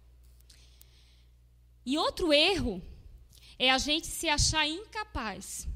E 1.86 1.98
outro 1.98 2.34
erro 2.34 2.82
é 3.60 3.70
a 3.70 3.78
gente 3.78 4.08
se 4.08 4.28
achar 4.28 4.68
incapaz. 4.68 5.68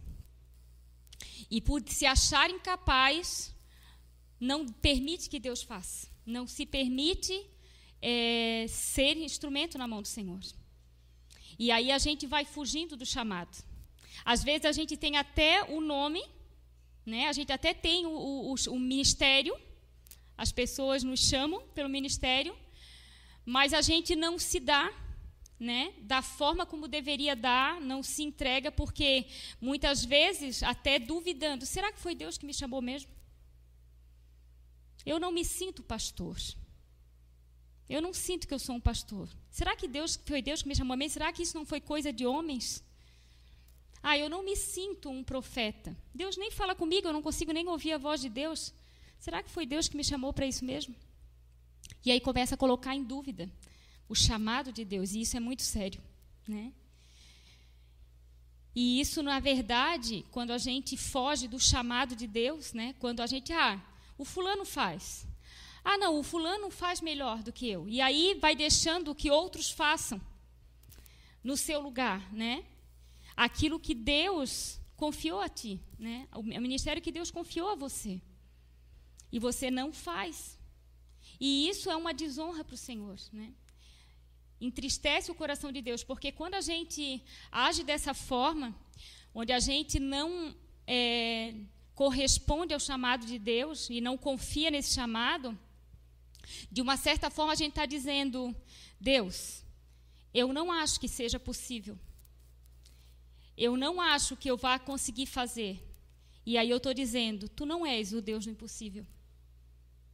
E 1.51 1.61
por 1.61 1.81
se 1.87 2.05
achar 2.05 2.49
incapaz, 2.49 3.53
não 4.39 4.67
permite 4.67 5.29
que 5.29 5.39
Deus 5.39 5.61
faça. 5.61 6.07
Não 6.25 6.47
se 6.47 6.65
permite 6.65 7.33
é, 8.01 8.65
ser 8.67 9.17
instrumento 9.17 9.77
na 9.77 9.87
mão 9.87 10.01
do 10.01 10.07
Senhor. 10.07 10.39
E 11.57 11.71
aí 11.71 11.91
a 11.91 11.97
gente 11.97 12.25
vai 12.25 12.45
fugindo 12.45 12.95
do 12.95 13.05
chamado. 13.05 13.57
Às 14.23 14.43
vezes 14.43 14.65
a 14.65 14.71
gente 14.71 14.95
tem 14.95 15.17
até 15.17 15.63
o 15.63 15.81
nome, 15.81 16.23
né? 17.05 17.27
a 17.27 17.33
gente 17.33 17.51
até 17.51 17.73
tem 17.73 18.05
o, 18.05 18.11
o, 18.11 18.55
o 18.69 18.79
ministério, 18.79 19.57
as 20.37 20.51
pessoas 20.51 21.03
nos 21.03 21.19
chamam 21.19 21.61
pelo 21.75 21.89
ministério, 21.89 22.55
mas 23.45 23.73
a 23.73 23.81
gente 23.81 24.15
não 24.15 24.39
se 24.39 24.59
dá 24.59 24.91
né, 25.59 25.93
da 26.03 26.21
forma 26.21 26.65
como 26.65 26.87
deveria 26.87 27.35
dar, 27.35 27.81
não 27.81 28.01
se 28.01 28.23
entrega, 28.23 28.71
porque 28.71 29.27
muitas 29.59 30.05
vezes 30.05 30.63
até 30.63 30.97
duvidando: 30.97 31.65
será 31.65 31.91
que 31.91 31.99
foi 31.99 32.15
Deus 32.15 32.37
que 32.37 32.45
me 32.45 32.53
chamou 32.53 32.81
mesmo? 32.81 33.11
Eu 35.05 35.19
não 35.19 35.31
me 35.31 35.43
sinto 35.43 35.83
pastor. 35.83 36.37
Eu 37.89 38.01
não 38.01 38.13
sinto 38.13 38.47
que 38.47 38.53
eu 38.53 38.59
sou 38.59 38.75
um 38.75 38.79
pastor. 38.79 39.27
Será 39.49 39.75
que 39.75 39.87
Deus 39.87 40.19
foi 40.25 40.41
Deus 40.41 40.61
que 40.61 40.67
me 40.67 40.75
chamou 40.75 40.95
mesmo? 40.95 41.13
Será 41.13 41.33
que 41.33 41.41
isso 41.41 41.57
não 41.57 41.65
foi 41.65 41.81
coisa 41.81 42.13
de 42.13 42.25
homens? 42.25 42.83
Ah, 44.01 44.17
eu 44.17 44.29
não 44.29 44.43
me 44.43 44.55
sinto 44.55 45.09
um 45.09 45.23
profeta. 45.23 45.97
Deus 46.13 46.37
nem 46.37 46.51
fala 46.51 46.75
comigo, 46.75 47.07
eu 47.07 47.13
não 47.13 47.21
consigo 47.21 47.51
nem 47.51 47.67
ouvir 47.67 47.93
a 47.93 47.97
voz 47.97 48.21
de 48.21 48.29
Deus. 48.29 48.73
Será 49.17 49.43
que 49.43 49.49
foi 49.49 49.65
Deus 49.65 49.89
que 49.89 49.97
me 49.97 50.03
chamou 50.03 50.31
para 50.31 50.45
isso 50.45 50.63
mesmo? 50.63 50.95
E 52.05 52.11
aí 52.11 52.21
começa 52.21 52.55
a 52.55 52.57
colocar 52.57 52.95
em 52.95 53.03
dúvida 53.03 53.49
o 54.07 54.15
chamado 54.15 54.71
de 54.71 54.85
Deus, 54.85 55.13
e 55.13 55.21
isso 55.21 55.35
é 55.35 55.39
muito 55.39 55.61
sério, 55.61 56.01
né? 56.47 56.71
E 58.75 59.01
isso, 59.01 59.21
na 59.21 59.39
verdade, 59.39 60.25
quando 60.31 60.51
a 60.51 60.57
gente 60.57 60.95
foge 60.95 61.47
do 61.47 61.59
chamado 61.59 62.15
de 62.15 62.25
Deus, 62.25 62.71
né? 62.71 62.95
Quando 62.99 63.19
a 63.19 63.27
gente, 63.27 63.51
ah, 63.51 63.81
o 64.17 64.23
fulano 64.23 64.63
faz. 64.63 65.27
Ah, 65.83 65.97
não, 65.97 66.19
o 66.19 66.23
fulano 66.23 66.69
faz 66.69 67.01
melhor 67.01 67.41
do 67.43 67.53
que 67.53 67.69
eu. 67.69 67.87
E 67.87 68.01
aí 68.01 68.35
vai 68.35 68.55
deixando 68.55 69.15
que 69.15 69.31
outros 69.31 69.69
façam 69.71 70.21
no 71.43 71.55
seu 71.55 71.79
lugar, 71.79 72.31
né? 72.33 72.65
Aquilo 73.35 73.79
que 73.79 73.95
Deus 73.95 74.79
confiou 74.95 75.39
a 75.39 75.47
ti, 75.47 75.79
né? 75.97 76.27
O 76.35 76.43
ministério 76.43 77.01
que 77.01 77.11
Deus 77.11 77.31
confiou 77.31 77.69
a 77.69 77.75
você. 77.75 78.21
E 79.31 79.39
você 79.39 79.71
não 79.71 79.93
faz. 79.93 80.59
E 81.39 81.69
isso 81.69 81.89
é 81.89 81.95
uma 81.95 82.13
desonra 82.13 82.63
para 82.63 82.75
o 82.75 82.77
Senhor, 82.77 83.17
né? 83.31 83.53
entristece 84.59 85.31
o 85.31 85.35
coração 85.35 85.71
de 85.71 85.81
Deus, 85.81 86.03
porque 86.03 86.31
quando 86.31 86.55
a 86.55 86.61
gente 86.61 87.23
age 87.51 87.83
dessa 87.83 88.13
forma, 88.13 88.75
onde 89.33 89.53
a 89.53 89.59
gente 89.59 89.99
não 89.99 90.53
é, 90.85 91.53
corresponde 91.95 92.73
ao 92.73 92.79
chamado 92.79 93.25
de 93.25 93.39
Deus 93.39 93.89
e 93.89 94.01
não 94.01 94.17
confia 94.17 94.69
nesse 94.69 94.93
chamado, 94.93 95.57
de 96.71 96.81
uma 96.81 96.97
certa 96.97 97.29
forma 97.29 97.53
a 97.53 97.55
gente 97.55 97.71
está 97.71 97.85
dizendo: 97.85 98.55
Deus, 98.99 99.63
eu 100.33 100.51
não 100.53 100.71
acho 100.71 100.99
que 100.99 101.07
seja 101.07 101.39
possível. 101.39 101.97
Eu 103.57 103.75
não 103.75 103.99
acho 103.99 104.37
que 104.37 104.49
eu 104.49 104.57
vá 104.57 104.79
conseguir 104.79 105.25
fazer. 105.25 105.85
E 106.45 106.57
aí 106.57 106.69
eu 106.69 106.77
estou 106.77 106.93
dizendo: 106.93 107.49
Tu 107.49 107.65
não 107.65 107.85
és 107.85 108.13
o 108.13 108.21
Deus 108.21 108.45
do 108.45 108.51
impossível. 108.51 109.05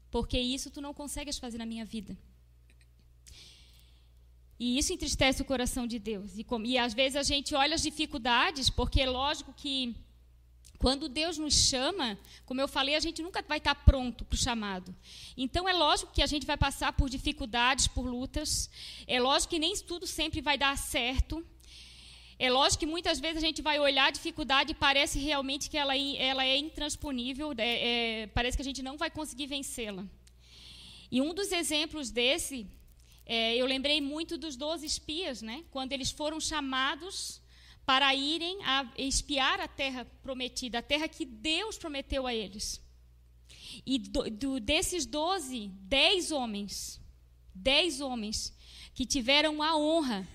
Porque 0.10 0.39
isso 0.39 0.70
tu 0.70 0.82
não 0.82 0.94
consegues 0.94 1.38
fazer 1.38 1.58
na 1.58 1.65
minha 1.65 1.86
vida. 1.86 2.18
E 4.58 4.77
isso 4.77 4.94
entristece 4.94 5.42
o 5.42 5.46
coração 5.46 5.86
de 5.86 6.00
Deus. 6.00 6.38
E, 6.38 6.46
e 6.65 6.77
às 6.77 6.94
vezes 6.94 7.18
a 7.18 7.24
gente 7.24 7.54
olha 7.54 7.75
as 7.75 7.82
dificuldades, 7.82 8.70
porque 8.70 9.01
é 9.01 9.10
lógico 9.10 9.54
que 9.54 9.96
quando 10.86 11.10
Deus 11.10 11.39
nos 11.39 11.56
chama, 11.56 12.15
como 12.46 12.62
eu 12.62 12.68
falei, 12.68 12.94
a 12.94 13.00
gente 13.00 13.24
nunca 13.24 13.44
vai 13.51 13.58
estar 13.58 13.74
pronto 13.74 14.24
para 14.24 14.36
o 14.36 14.38
chamado. 14.38 14.96
Então 15.36 15.68
é 15.68 15.74
lógico 15.74 16.13
que 16.13 16.22
a 16.22 16.27
gente 16.27 16.46
vai 16.46 16.58
passar 16.58 16.94
por 16.94 17.10
dificuldades, 17.10 17.88
por 17.88 18.06
lutas. 18.06 18.70
É 19.08 19.20
lógico 19.20 19.50
que 19.54 19.58
nem 19.58 19.75
tudo 19.77 20.06
sempre 20.06 20.42
vai 20.42 20.60
dar 20.60 20.77
certo. 20.77 21.44
É 22.38 22.51
lógico 22.51 22.82
que 22.82 22.86
muitas 22.86 23.20
vezes 23.20 23.38
a 23.42 23.46
gente 23.48 23.63
vai 23.63 23.80
olhar 23.80 24.06
a 24.10 24.12
dificuldade 24.12 24.74
e 24.74 24.75
parece 24.75 25.18
realmente 25.18 25.72
que 25.72 25.77
ela, 25.84 25.98
é, 25.98 26.27
ela 26.27 26.46
é 26.46 26.56
intransponível, 26.56 27.56
é, 27.58 27.63
é, 27.63 28.27
parece 28.27 28.56
que 28.56 28.62
a 28.62 28.70
gente 28.70 28.84
não 28.84 28.96
vai 28.96 29.10
conseguir 29.10 29.48
vencê-la. 29.48 30.06
E 31.12 31.20
um 31.20 31.34
dos 31.34 31.51
exemplos 31.51 32.12
desse 32.12 32.68
é, 33.25 33.56
eu 33.56 33.65
lembrei 33.65 34.00
muito 34.00 34.38
dos 34.38 34.56
doze 34.56 34.86
espias, 34.86 35.42
né? 35.42 35.63
quando 35.72 35.94
eles 35.94 36.12
foram 36.12 36.39
chamados 36.39 37.42
para 37.86 38.13
irem 38.15 38.63
a 38.63 38.92
espiar 38.98 39.60
a 39.62 39.68
terra 39.68 40.06
prometida, 40.24 40.80
a 40.80 40.82
terra 40.82 41.08
que 41.08 41.25
Deus 41.25 41.77
prometeu 41.77 42.25
a 42.25 42.34
eles. 42.34 42.82
E 43.86 44.00
do, 44.00 44.30
do, 44.30 44.60
desses 44.60 45.06
doze, 45.06 45.70
dez 45.82 46.32
homens, 46.32 47.00
dez 47.54 48.01
homens 48.01 48.54
que 48.94 49.06
tiveram 49.06 49.62
a 49.62 49.77
honra 49.77 50.27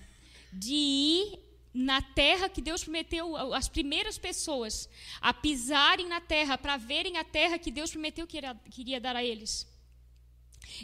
de 0.53 0.73
ir 0.73 1.39
na 1.73 2.01
terra 2.01 2.49
que 2.49 2.61
Deus 2.61 2.83
prometeu, 2.83 3.53
as 3.53 3.67
primeiras 3.69 4.17
pessoas 4.17 4.89
a 5.19 5.33
pisarem 5.33 6.07
na 6.07 6.19
terra, 6.19 6.57
para 6.57 6.77
verem 6.77 7.17
a 7.17 7.23
terra 7.23 7.57
que 7.57 7.71
Deus 7.71 7.91
prometeu 7.91 8.27
que 8.27 8.41
queria 8.69 8.99
dar 8.99 9.15
a 9.15 9.23
eles. 9.23 9.67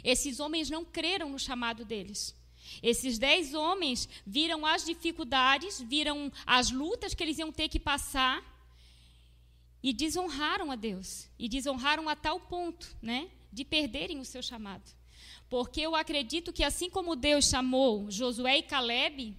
Esses 0.02 0.40
homens 0.40 0.70
não 0.70 0.84
creram 0.84 1.30
no 1.30 1.38
chamado 1.38 1.84
deles. 1.84 2.34
Esses 2.82 3.18
dez 3.18 3.54
homens 3.54 4.08
viram 4.26 4.64
as 4.64 4.84
dificuldades, 4.84 5.80
viram 5.80 6.32
as 6.46 6.70
lutas 6.70 7.14
que 7.14 7.22
eles 7.22 7.38
iam 7.38 7.52
ter 7.52 7.68
que 7.68 7.80
passar 7.80 8.42
e 9.82 9.92
desonraram 9.92 10.70
a 10.70 10.76
Deus. 10.76 11.28
E 11.38 11.48
desonraram 11.48 12.08
a 12.08 12.16
tal 12.16 12.40
ponto, 12.40 12.96
né, 13.00 13.28
de 13.52 13.64
perderem 13.64 14.20
o 14.20 14.24
seu 14.24 14.42
chamado. 14.42 14.90
Porque 15.48 15.80
eu 15.80 15.94
acredito 15.94 16.52
que 16.52 16.62
assim 16.62 16.90
como 16.90 17.16
Deus 17.16 17.48
chamou 17.48 18.10
Josué 18.10 18.58
e 18.58 18.62
Caleb, 18.62 19.34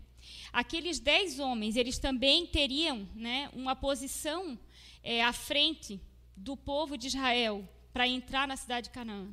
aqueles 0.52 1.00
dez 1.00 1.40
homens, 1.40 1.76
eles 1.76 2.00
também 2.00 2.48
teriam, 2.48 3.08
né, 3.16 3.50
uma 3.54 3.76
posição 3.76 4.58
é, 5.04 5.24
à 5.24 5.32
frente 5.32 6.00
do 6.36 6.56
povo 6.58 6.98
de 6.98 7.08
Israel 7.08 7.68
para 7.94 8.08
entrar 8.08 8.48
na 8.48 8.56
cidade 8.56 8.86
de 8.88 8.94
Canaã. 8.94 9.28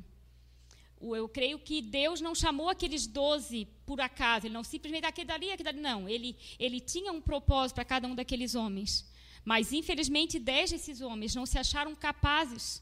Eu 0.99 1.29
creio 1.29 1.59
que 1.59 1.81
Deus 1.81 2.19
não 2.21 2.33
chamou 2.33 2.69
aqueles 2.69 3.05
doze 3.05 3.67
por 3.85 4.01
acaso, 4.01 4.47
ele 4.47 4.53
não 4.53 4.63
simplesmente 4.63 5.05
aquele 5.05 5.27
dali, 5.27 5.51
aquele 5.51 5.71
dali, 5.71 5.79
não. 5.79 6.09
Ele, 6.09 6.35
ele 6.59 6.79
tinha 6.79 7.11
um 7.11 7.21
propósito 7.21 7.75
para 7.75 7.85
cada 7.85 8.07
um 8.07 8.15
daqueles 8.15 8.55
homens. 8.55 9.05
Mas, 9.45 9.71
infelizmente, 9.71 10.39
dez 10.39 10.71
desses 10.71 10.99
homens 11.01 11.35
não 11.35 11.45
se 11.45 11.57
acharam 11.57 11.95
capazes 11.95 12.81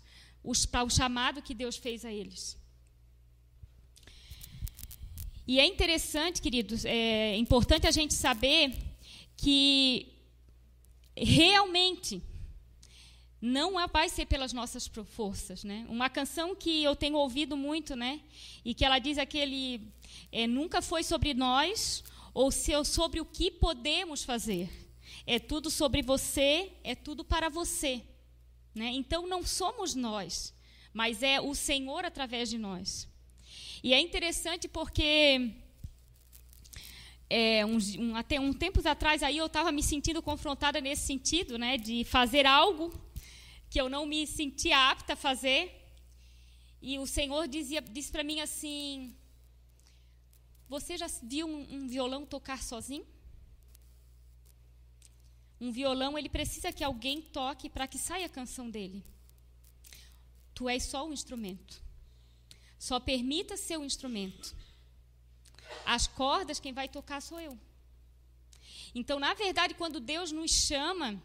para 0.71 0.83
o 0.83 0.89
chamado 0.89 1.41
que 1.41 1.53
Deus 1.53 1.75
fez 1.75 2.05
a 2.05 2.11
eles. 2.11 2.57
E 5.47 5.59
é 5.59 5.65
interessante, 5.65 6.41
queridos, 6.41 6.85
é 6.85 7.35
importante 7.37 7.85
a 7.85 7.91
gente 7.91 8.13
saber 8.13 8.75
que 9.37 10.11
realmente 11.15 12.21
não 13.41 13.73
vai 13.87 14.09
ser 14.09 14.25
pelas 14.25 14.53
nossas 14.53 14.87
forças, 14.87 15.63
né? 15.63 15.85
Uma 15.89 16.09
canção 16.09 16.55
que 16.55 16.83
eu 16.83 16.95
tenho 16.95 17.17
ouvido 17.17 17.55
muito, 17.57 17.95
né? 17.95 18.21
E 18.63 18.73
que 18.73 18.83
ela 18.83 18.97
diz 18.97 19.17
aquele 19.17 19.81
é, 20.31 20.47
nunca 20.47 20.81
foi 20.81 21.03
sobre 21.03 21.33
nós 21.33 22.03
ou 22.33 22.51
sobre 22.51 23.19
o 23.19 23.25
que 23.25 23.51
podemos 23.51 24.23
fazer. 24.23 24.69
É 25.27 25.39
tudo 25.39 25.69
sobre 25.69 26.01
você, 26.01 26.71
é 26.83 26.95
tudo 26.95 27.23
para 27.23 27.49
você, 27.49 28.01
né? 28.73 28.89
Então 28.89 29.27
não 29.27 29.43
somos 29.43 29.95
nós, 29.95 30.53
mas 30.93 31.21
é 31.21 31.39
o 31.39 31.53
Senhor 31.53 32.05
através 32.05 32.49
de 32.49 32.57
nós. 32.57 33.07
E 33.83 33.93
é 33.93 33.99
interessante 33.99 34.67
porque 34.67 35.51
é, 37.29 37.65
um, 37.65 37.77
um, 37.99 38.15
até 38.15 38.39
um 38.39 38.53
tempos 38.53 38.85
atrás 38.85 39.21
aí 39.21 39.37
eu 39.37 39.45
estava 39.45 39.71
me 39.71 39.83
sentindo 39.83 40.21
confrontada 40.21 40.79
nesse 40.81 41.05
sentido, 41.05 41.57
né, 41.57 41.77
de 41.77 42.03
fazer 42.03 42.45
algo 42.45 42.93
que 43.69 43.79
eu 43.79 43.89
não 43.89 44.05
me 44.05 44.25
sentia 44.25 44.89
apta 44.89 45.13
a 45.13 45.15
fazer. 45.15 45.81
E 46.81 46.99
o 46.99 47.07
Senhor 47.07 47.47
dizia, 47.47 47.81
disse 47.81 48.11
para 48.11 48.23
mim 48.23 48.39
assim: 48.39 49.15
Você 50.67 50.97
já 50.97 51.07
viu 51.23 51.47
um, 51.47 51.75
um 51.75 51.87
violão 51.87 52.25
tocar 52.25 52.61
sozinho? 52.61 53.05
Um 55.59 55.71
violão, 55.71 56.17
ele 56.17 56.29
precisa 56.29 56.71
que 56.71 56.83
alguém 56.83 57.21
toque 57.21 57.69
para 57.69 57.87
que 57.87 57.97
saia 57.97 58.25
a 58.25 58.29
canção 58.29 58.69
dele. 58.69 59.03
Tu 60.53 60.69
és 60.69 60.83
só 60.83 61.07
um 61.07 61.13
instrumento. 61.13 61.81
Só 62.77 62.99
permita 62.99 63.57
ser 63.57 63.77
um 63.77 63.85
instrumento. 63.85 64.55
As 65.85 66.07
cordas, 66.07 66.59
quem 66.59 66.73
vai 66.73 66.87
tocar 66.87 67.21
sou 67.21 67.39
eu. 67.39 67.57
Então, 68.93 69.19
na 69.19 69.33
verdade, 69.33 69.73
quando 69.73 69.99
Deus 69.99 70.31
nos 70.31 70.51
chama, 70.51 71.21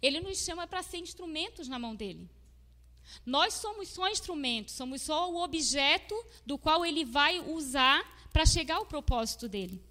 ele 0.00 0.20
nos 0.20 0.38
chama 0.38 0.66
para 0.66 0.82
ser 0.82 0.98
instrumentos 0.98 1.68
na 1.68 1.78
mão 1.78 1.94
dele. 1.94 2.28
Nós 3.24 3.54
somos 3.54 3.88
só 3.88 4.08
instrumentos, 4.08 4.74
somos 4.74 5.02
só 5.02 5.30
o 5.30 5.42
objeto 5.42 6.14
do 6.46 6.56
qual 6.56 6.84
ele 6.84 7.04
vai 7.04 7.40
usar 7.40 8.02
para 8.32 8.46
chegar 8.46 8.76
ao 8.76 8.86
propósito 8.86 9.48
dele. 9.48 9.82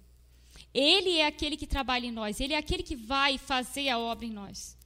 Ele 0.72 1.18
é 1.18 1.26
aquele 1.26 1.56
que 1.56 1.66
trabalha 1.66 2.06
em 2.06 2.12
nós, 2.12 2.40
ele 2.40 2.52
é 2.52 2.58
aquele 2.58 2.82
que 2.82 2.96
vai 2.96 3.38
fazer 3.38 3.88
a 3.88 3.98
obra 3.98 4.26
em 4.26 4.32
nós. 4.32 4.76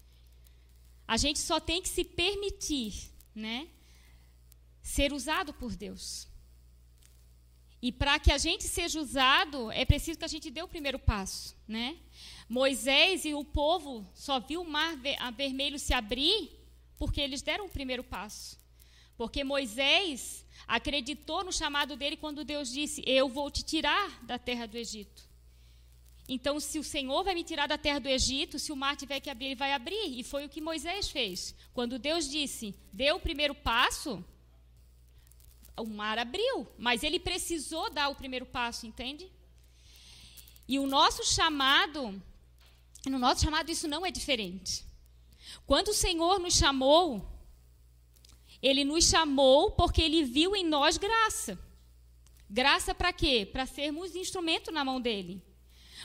A 1.06 1.16
gente 1.16 1.38
só 1.38 1.58
tem 1.58 1.80
que 1.80 1.88
se 1.88 2.04
permitir, 2.04 3.10
né, 3.34 3.66
ser 4.82 5.12
usado 5.12 5.54
por 5.54 5.74
Deus. 5.74 6.27
E 7.80 7.92
para 7.92 8.18
que 8.18 8.32
a 8.32 8.38
gente 8.38 8.64
seja 8.64 9.00
usado, 9.00 9.70
é 9.70 9.84
preciso 9.84 10.18
que 10.18 10.24
a 10.24 10.28
gente 10.28 10.50
dê 10.50 10.62
o 10.62 10.68
primeiro 10.68 10.98
passo, 10.98 11.56
né? 11.66 11.96
Moisés 12.48 13.24
e 13.24 13.34
o 13.34 13.44
povo 13.44 14.04
só 14.14 14.40
viu 14.40 14.62
o 14.62 14.68
mar 14.68 14.96
vermelho 15.36 15.78
se 15.78 15.94
abrir 15.94 16.50
porque 16.98 17.20
eles 17.20 17.40
deram 17.40 17.66
o 17.66 17.70
primeiro 17.70 18.02
passo. 18.02 18.58
Porque 19.16 19.44
Moisés 19.44 20.44
acreditou 20.66 21.44
no 21.44 21.52
chamado 21.52 21.96
dele 21.96 22.16
quando 22.16 22.44
Deus 22.44 22.70
disse: 22.70 23.02
Eu 23.06 23.28
vou 23.28 23.50
te 23.50 23.62
tirar 23.62 24.24
da 24.24 24.38
terra 24.38 24.66
do 24.66 24.76
Egito. 24.76 25.28
Então, 26.28 26.60
se 26.60 26.78
o 26.78 26.84
Senhor 26.84 27.24
vai 27.24 27.34
me 27.34 27.42
tirar 27.42 27.66
da 27.66 27.78
terra 27.78 27.98
do 27.98 28.08
Egito, 28.08 28.58
se 28.58 28.70
o 28.70 28.76
mar 28.76 28.96
tiver 28.96 29.18
que 29.18 29.30
abrir, 29.30 29.46
ele 29.46 29.54
vai 29.54 29.72
abrir. 29.72 30.18
E 30.18 30.22
foi 30.22 30.44
o 30.44 30.48
que 30.48 30.60
Moisés 30.60 31.08
fez. 31.08 31.54
Quando 31.72 31.98
Deus 31.98 32.28
disse: 32.28 32.74
Dê 32.92 33.10
o 33.12 33.20
primeiro 33.20 33.54
passo, 33.54 34.24
o 35.80 35.86
mar 35.86 36.18
abriu. 36.18 36.66
Mas 36.78 37.02
ele 37.02 37.18
precisou 37.18 37.90
dar 37.90 38.08
o 38.08 38.14
primeiro 38.14 38.46
passo, 38.46 38.86
entende? 38.86 39.30
E 40.66 40.78
o 40.78 40.86
nosso 40.86 41.24
chamado, 41.24 42.20
no 43.06 43.18
nosso 43.18 43.42
chamado, 43.42 43.70
isso 43.70 43.88
não 43.88 44.04
é 44.04 44.10
diferente. 44.10 44.84
Quando 45.66 45.88
o 45.88 45.94
Senhor 45.94 46.38
nos 46.38 46.54
chamou, 46.54 47.26
ele 48.62 48.84
nos 48.84 49.04
chamou 49.08 49.70
porque 49.70 50.02
ele 50.02 50.24
viu 50.24 50.54
em 50.54 50.64
nós 50.64 50.98
graça. 50.98 51.58
Graça 52.50 52.94
para 52.94 53.12
quê? 53.12 53.48
Para 53.50 53.66
sermos 53.66 54.14
instrumento 54.14 54.72
na 54.72 54.84
mão 54.84 55.00
dele. 55.00 55.42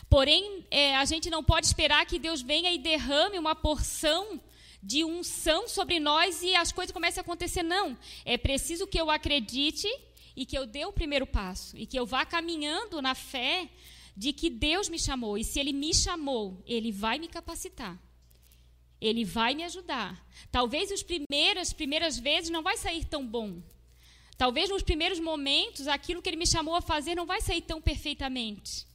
Porém, 0.09 0.65
é, 0.69 0.95
a 0.95 1.05
gente 1.05 1.29
não 1.29 1.43
pode 1.43 1.65
esperar 1.65 2.05
que 2.05 2.19
Deus 2.19 2.41
venha 2.41 2.71
e 2.71 2.77
derrame 2.77 3.39
uma 3.39 3.55
porção 3.55 4.39
de 4.83 5.05
unção 5.05 5.65
sobre 5.67 5.97
nós 5.97 6.43
e 6.43 6.53
as 6.55 6.73
coisas 6.73 6.91
comecem 6.91 7.21
a 7.21 7.23
acontecer. 7.23 7.63
Não. 7.63 7.97
É 8.25 8.37
preciso 8.37 8.85
que 8.85 8.99
eu 8.99 9.09
acredite 9.09 9.87
e 10.35 10.45
que 10.45 10.57
eu 10.57 10.65
dê 10.65 10.83
o 10.85 10.91
primeiro 10.91 11.25
passo. 11.25 11.77
E 11.77 11.85
que 11.85 11.97
eu 11.97 12.05
vá 12.05 12.25
caminhando 12.25 13.01
na 13.01 13.15
fé 13.15 13.69
de 14.15 14.33
que 14.33 14.49
Deus 14.49 14.89
me 14.89 14.99
chamou. 14.99 15.37
E 15.37 15.43
se 15.43 15.57
Ele 15.57 15.71
me 15.71 15.93
chamou, 15.93 16.61
Ele 16.67 16.91
vai 16.91 17.17
me 17.17 17.29
capacitar. 17.29 17.97
Ele 18.99 19.23
vai 19.23 19.55
me 19.55 19.63
ajudar. 19.63 20.21
Talvez 20.51 20.91
as 20.91 21.01
primeiras, 21.01 21.71
primeiras 21.71 22.19
vezes 22.19 22.49
não 22.49 22.61
vai 22.61 22.75
sair 22.75 23.05
tão 23.05 23.25
bom. 23.25 23.61
Talvez 24.37 24.69
nos 24.69 24.83
primeiros 24.83 25.19
momentos 25.19 25.87
aquilo 25.87 26.21
que 26.21 26.29
ele 26.29 26.37
me 26.37 26.47
chamou 26.47 26.75
a 26.75 26.81
fazer 26.81 27.15
não 27.15 27.25
vai 27.25 27.39
sair 27.39 27.61
tão 27.61 27.81
perfeitamente. 27.81 28.85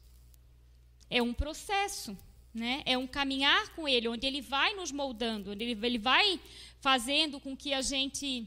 É 1.08 1.22
um 1.22 1.32
processo, 1.32 2.16
né? 2.58 2.82
É 2.84 2.98
um 2.98 3.06
caminhar 3.06 3.68
com 3.74 3.88
ele, 3.88 4.08
onde 4.08 4.26
ele 4.26 4.40
vai 4.40 4.74
nos 4.74 4.92
moldando, 4.92 5.52
onde 5.52 5.64
ele, 5.64 5.98
vai 5.98 6.40
fazendo 6.80 7.40
com 7.40 7.56
que 7.56 7.72
a 7.72 7.80
gente 7.80 8.46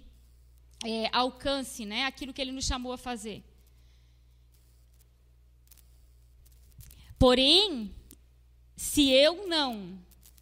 é, 0.85 1.09
alcance, 1.11 1.85
né? 1.85 2.05
Aquilo 2.05 2.33
que 2.33 2.41
ele 2.41 2.51
nos 2.51 2.65
chamou 2.65 2.93
a 2.93 2.97
fazer. 2.97 3.43
Porém, 7.17 7.93
se 8.75 9.09
eu 9.11 9.47
não 9.47 9.97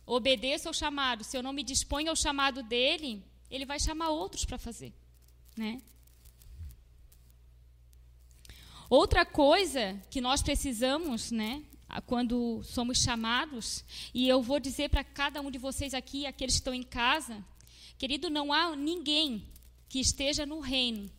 obedeço 0.06 0.68
ao 0.68 0.74
chamado, 0.74 1.24
se 1.24 1.38
eu 1.38 1.44
não 1.44 1.54
me 1.54 1.64
disponho 1.64 2.10
ao 2.10 2.16
chamado 2.16 2.64
dele, 2.64 3.24
ele 3.52 3.66
vai 3.66 3.80
chamar 3.80 4.10
outros 4.10 4.46
para 4.46 4.58
fazer, 4.58 4.94
né? 5.56 5.82
Outra 8.90 9.24
coisa 9.24 10.02
que 10.10 10.20
nós 10.20 10.42
precisamos, 10.42 11.30
né, 11.30 11.64
quando 12.06 12.62
somos 12.64 13.02
chamados, 13.02 13.84
e 14.14 14.28
eu 14.28 14.42
vou 14.42 14.60
dizer 14.60 14.90
para 14.90 15.04
cada 15.04 15.42
um 15.42 15.50
de 15.50 15.58
vocês 15.58 15.94
aqui, 15.94 16.26
aqueles 16.26 16.56
que 16.56 16.62
estão 16.62 16.74
em 16.74 16.84
casa, 16.84 17.44
querido, 17.98 18.30
não 18.30 18.54
há 18.54 18.76
ninguém 18.76 19.44
que 19.88 20.00
esteja 20.00 20.46
no 20.46 20.60
reino 20.60 21.10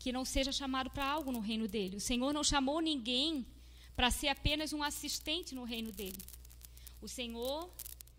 que 0.00 0.10
não 0.10 0.24
seja 0.24 0.50
chamado 0.50 0.88
para 0.88 1.04
algo 1.04 1.30
no 1.30 1.40
reino 1.40 1.68
dele. 1.68 1.98
O 1.98 2.00
Senhor 2.00 2.32
não 2.32 2.42
chamou 2.42 2.80
ninguém 2.80 3.46
para 3.94 4.10
ser 4.10 4.28
apenas 4.28 4.72
um 4.72 4.82
assistente 4.82 5.54
no 5.54 5.62
reino 5.62 5.92
dele. 5.92 6.18
O 7.02 7.06
Senhor 7.06 7.70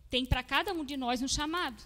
tem 0.08 0.24
para 0.24 0.44
cada 0.44 0.74
um 0.74 0.86
de 0.86 0.96
nós 0.96 1.24
um 1.24 1.28
chamado. 1.28 1.84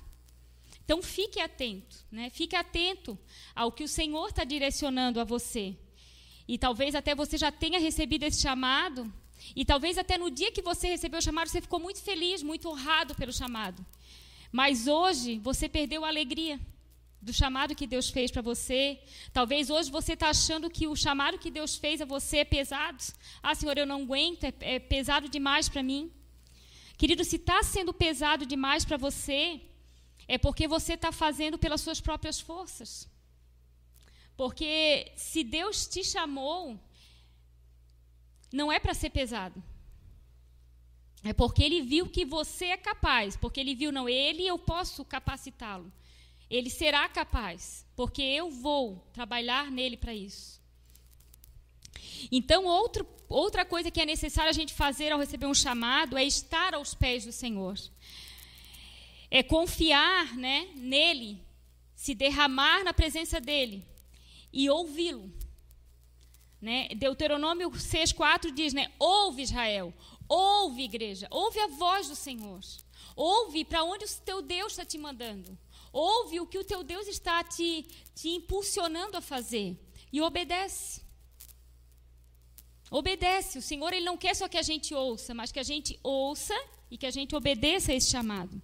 Então 0.83 1.01
fique 1.01 1.39
atento, 1.39 2.05
né? 2.11 2.29
Fique 2.29 2.57
atento 2.57 3.17
ao 3.55 3.71
que 3.71 3.85
o 3.85 3.87
Senhor 3.87 4.27
está 4.27 4.43
direcionando 4.43 5.19
a 5.21 5.23
você. 5.23 5.77
E 6.45 6.57
talvez 6.57 6.93
até 6.93 7.15
você 7.15 7.37
já 7.37 7.49
tenha 7.49 7.79
recebido 7.79 8.23
esse 8.23 8.41
chamado, 8.41 9.11
e 9.55 9.65
talvez 9.65 9.97
até 9.97 10.17
no 10.17 10.31
dia 10.31 10.51
que 10.51 10.61
você 10.61 10.87
recebeu 10.87 11.19
o 11.19 11.21
chamado, 11.21 11.49
você 11.49 11.61
ficou 11.61 11.79
muito 11.79 12.01
feliz, 12.01 12.41
muito 12.41 12.69
honrado 12.69 13.13
pelo 13.15 13.33
chamado. 13.33 13.85
Mas 14.51 14.87
hoje 14.87 15.37
você 15.39 15.67
perdeu 15.67 16.05
a 16.05 16.07
alegria 16.07 16.59
do 17.21 17.33
chamado 17.33 17.75
que 17.75 17.87
Deus 17.87 18.09
fez 18.09 18.31
para 18.31 18.41
você. 18.41 18.99
Talvez 19.33 19.69
hoje 19.69 19.91
você 19.91 20.13
está 20.13 20.29
achando 20.29 20.69
que 20.69 20.87
o 20.87 20.95
chamado 20.95 21.39
que 21.39 21.49
Deus 21.49 21.75
fez 21.75 21.99
a 21.99 22.05
você 22.05 22.37
é 22.37 22.45
pesado. 22.45 23.03
Ah, 23.41 23.55
Senhor, 23.55 23.77
eu 23.77 23.85
não 23.85 24.03
aguento, 24.03 24.43
é, 24.43 24.53
é 24.61 24.79
pesado 24.79 25.27
demais 25.27 25.67
para 25.67 25.83
mim. 25.83 26.11
Querido, 26.97 27.23
se 27.25 27.35
está 27.35 27.61
sendo 27.63 27.93
pesado 27.93 28.45
demais 28.45 28.85
para 28.85 28.97
você, 28.97 29.61
é 30.27 30.37
porque 30.37 30.67
você 30.67 30.93
está 30.93 31.11
fazendo 31.11 31.57
pelas 31.57 31.81
suas 31.81 31.99
próprias 31.99 32.39
forças. 32.39 33.09
Porque 34.37 35.11
se 35.15 35.43
Deus 35.43 35.87
te 35.87 36.03
chamou, 36.03 36.79
não 38.51 38.71
é 38.71 38.79
para 38.79 38.93
ser 38.93 39.09
pesado. 39.09 39.61
É 41.23 41.33
porque 41.33 41.63
ele 41.63 41.81
viu 41.81 42.07
que 42.07 42.23
você 42.23 42.65
é 42.65 42.77
capaz. 42.77 43.35
Porque 43.35 43.59
ele 43.59 43.73
viu, 43.73 43.91
não, 43.91 44.07
ele 44.07 44.45
eu 44.45 44.59
posso 44.59 45.03
capacitá-lo. 45.03 45.91
Ele 46.49 46.69
será 46.69 47.09
capaz. 47.09 47.85
Porque 47.95 48.21
eu 48.21 48.51
vou 48.51 49.07
trabalhar 49.11 49.71
nele 49.71 49.97
para 49.97 50.13
isso. 50.13 50.61
Então, 52.31 52.65
outro, 52.65 53.07
outra 53.27 53.65
coisa 53.65 53.89
que 53.89 53.99
é 53.99 54.05
necessário 54.05 54.49
a 54.49 54.53
gente 54.53 54.73
fazer 54.73 55.11
ao 55.11 55.19
receber 55.19 55.47
um 55.47 55.53
chamado 55.53 56.17
é 56.17 56.23
estar 56.23 56.75
aos 56.75 56.93
pés 56.93 57.25
do 57.25 57.31
Senhor. 57.31 57.75
É 59.31 59.41
confiar 59.41 60.35
né, 60.35 60.69
nele, 60.75 61.43
se 61.95 62.13
derramar 62.13 62.83
na 62.83 62.93
presença 62.93 63.41
dele 63.41 63.83
e 64.53 64.69
ouvi-lo. 64.69 65.33
Né? 66.61 66.89
Deuteronômio 66.95 67.69
6,4 67.69 68.51
diz: 68.51 68.73
né, 68.73 68.91
Ouve 68.97 69.43
Israel, 69.43 69.93
ouve 70.27 70.83
igreja, 70.83 71.27
ouve 71.29 71.59
a 71.59 71.67
voz 71.67 72.07
do 72.07 72.15
Senhor. 72.15 72.59
Ouve 73.15 73.63
para 73.63 73.83
onde 73.83 74.03
o 74.05 74.07
teu 74.25 74.41
Deus 74.41 74.73
está 74.73 74.83
te 74.83 74.97
mandando. 74.97 75.57
Ouve 75.91 76.41
o 76.41 76.45
que 76.45 76.57
o 76.57 76.63
teu 76.63 76.83
Deus 76.83 77.07
está 77.07 77.43
te, 77.43 77.85
te 78.13 78.29
impulsionando 78.29 79.15
a 79.15 79.21
fazer. 79.21 79.77
E 80.11 80.21
obedece. 80.21 81.01
Obedece. 82.91 83.57
O 83.59 83.61
Senhor 83.61 83.93
ele 83.93 84.05
não 84.05 84.17
quer 84.17 84.35
só 84.35 84.47
que 84.49 84.57
a 84.57 84.61
gente 84.61 84.93
ouça, 84.93 85.33
mas 85.33 85.51
que 85.51 85.59
a 85.59 85.63
gente 85.63 85.97
ouça 86.03 86.53
e 86.91 86.97
que 86.97 87.05
a 87.05 87.11
gente 87.11 87.35
obedeça 87.35 87.91
a 87.91 87.95
esse 87.95 88.09
chamado. 88.09 88.61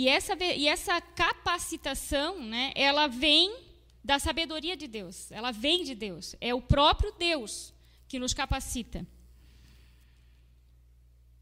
E 0.00 0.08
essa, 0.08 0.34
e 0.42 0.66
essa 0.66 0.98
capacitação, 0.98 2.42
né, 2.42 2.72
ela 2.74 3.06
vem 3.06 3.54
da 4.02 4.18
sabedoria 4.18 4.74
de 4.74 4.88
Deus, 4.88 5.30
ela 5.30 5.50
vem 5.50 5.84
de 5.84 5.94
Deus. 5.94 6.34
É 6.40 6.54
o 6.54 6.62
próprio 6.62 7.12
Deus 7.18 7.74
que 8.08 8.18
nos 8.18 8.32
capacita. 8.32 9.06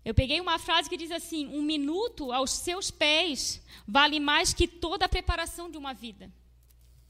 Eu 0.04 0.12
peguei 0.12 0.40
uma 0.40 0.58
frase 0.58 0.88
que 0.88 0.96
diz 0.96 1.12
assim: 1.12 1.46
um 1.46 1.62
minuto 1.62 2.32
aos 2.32 2.50
seus 2.50 2.90
pés 2.90 3.62
vale 3.86 4.18
mais 4.18 4.52
que 4.52 4.66
toda 4.66 5.04
a 5.04 5.08
preparação 5.08 5.70
de 5.70 5.78
uma 5.78 5.94
vida. 5.94 6.28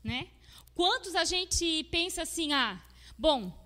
Né? 0.04 0.28
Quantos 0.74 1.14
a 1.14 1.24
gente 1.24 1.84
pensa 1.84 2.20
assim, 2.24 2.52
ah, 2.52 2.78
bom, 3.16 3.58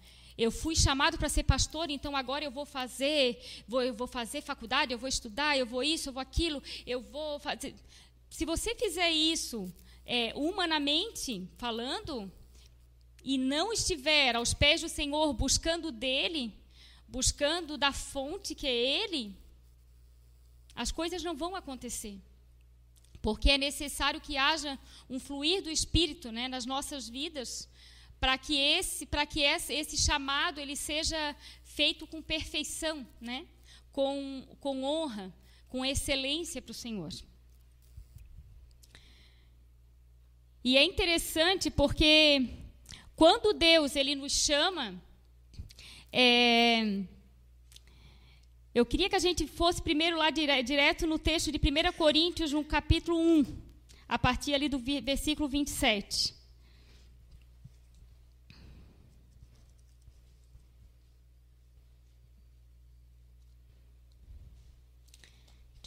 eu 0.43 0.51
fui 0.51 0.75
chamado 0.75 1.17
para 1.19 1.29
ser 1.29 1.45
pastor, 1.45 1.91
então 1.91 2.17
agora 2.17 2.45
eu 2.45 2.51
vou 2.51 2.65
fazer, 2.65 3.41
vou, 3.69 3.83
eu 3.83 3.95
vou 3.95 4.07
fazer 4.07 4.43
faculdade, 4.43 4.93
eu 4.93 4.99
vou 4.99 5.09
estudar, 5.09 5.57
eu 5.57 5.67
vou 5.67 5.83
isso, 5.83 6.09
eu 6.09 6.13
vou 6.13 6.21
aquilo, 6.21 6.63
eu 6.87 7.01
vou 7.01 7.39
fazer. 7.39 7.75
Se 8.29 8.45
você 8.45 8.75
fizer 8.75 9.11
isso 9.11 9.73
é, 10.05 10.33
humanamente 10.35 11.49
falando 11.59 12.31
e 13.23 13.39
não 13.39 13.73
estiver 13.73 14.35
aos 14.35 14.53
pés 14.53 14.81
do 14.81 14.89
Senhor 14.89 15.33
buscando 15.33 15.93
dele, 15.93 16.53
buscando 17.07 17.79
da 17.79 17.93
fonte 17.93 18.55
que 18.55 18.67
é 18.67 18.75
Ele, 18.75 19.37
as 20.75 20.91
coisas 20.91 21.23
não 21.23 21.37
vão 21.37 21.55
acontecer. 21.55 22.19
Porque 23.21 23.51
é 23.51 23.59
necessário 23.59 24.21
que 24.21 24.37
haja 24.37 24.77
um 25.09 25.21
fluir 25.21 25.63
do 25.63 25.71
Espírito 25.71 26.33
né, 26.33 26.49
nas 26.49 26.67
nossas 26.67 27.09
vidas 27.09 27.69
para 28.23 28.39
que 28.39 28.57
esse 28.57 29.05
para 29.05 29.27
que 29.27 29.41
esse, 29.41 29.97
chamado 29.97 30.61
ele 30.61 30.77
seja 30.77 31.35
feito 31.65 32.07
com 32.07 32.23
perfeição, 32.23 33.05
né? 33.21 33.45
com, 33.91 34.47
com 34.61 34.85
honra, 34.85 35.35
com 35.69 35.85
excelência 35.85 36.63
para 36.63 36.71
o 36.71 36.75
Senhor. 36.75 37.13
E 40.63 40.77
é 40.77 40.85
interessante 40.85 41.69
porque 41.69 42.49
quando 43.17 43.53
Deus 43.53 43.97
ele 43.97 44.15
nos 44.15 44.33
chama, 44.33 44.95
é, 46.13 47.03
eu 48.73 48.87
queria 48.87 49.09
que 49.09 49.17
a 49.17 49.25
gente 49.27 49.49
fosse 49.49 49.83
primeiro 49.83 50.17
lá 50.17 50.31
dire, 50.31 50.63
direto 50.63 51.09
no 51.09 51.19
texto 51.19 51.51
de 51.51 51.59
1 51.59 51.93
Coríntios, 51.95 52.53
no 52.53 52.65
capítulo 52.65 53.19
1, 53.19 53.45
a 54.07 54.17
partir 54.17 54.55
ali 54.55 54.69
do 54.69 54.79
versículo 54.79 55.49
27. 55.49 56.42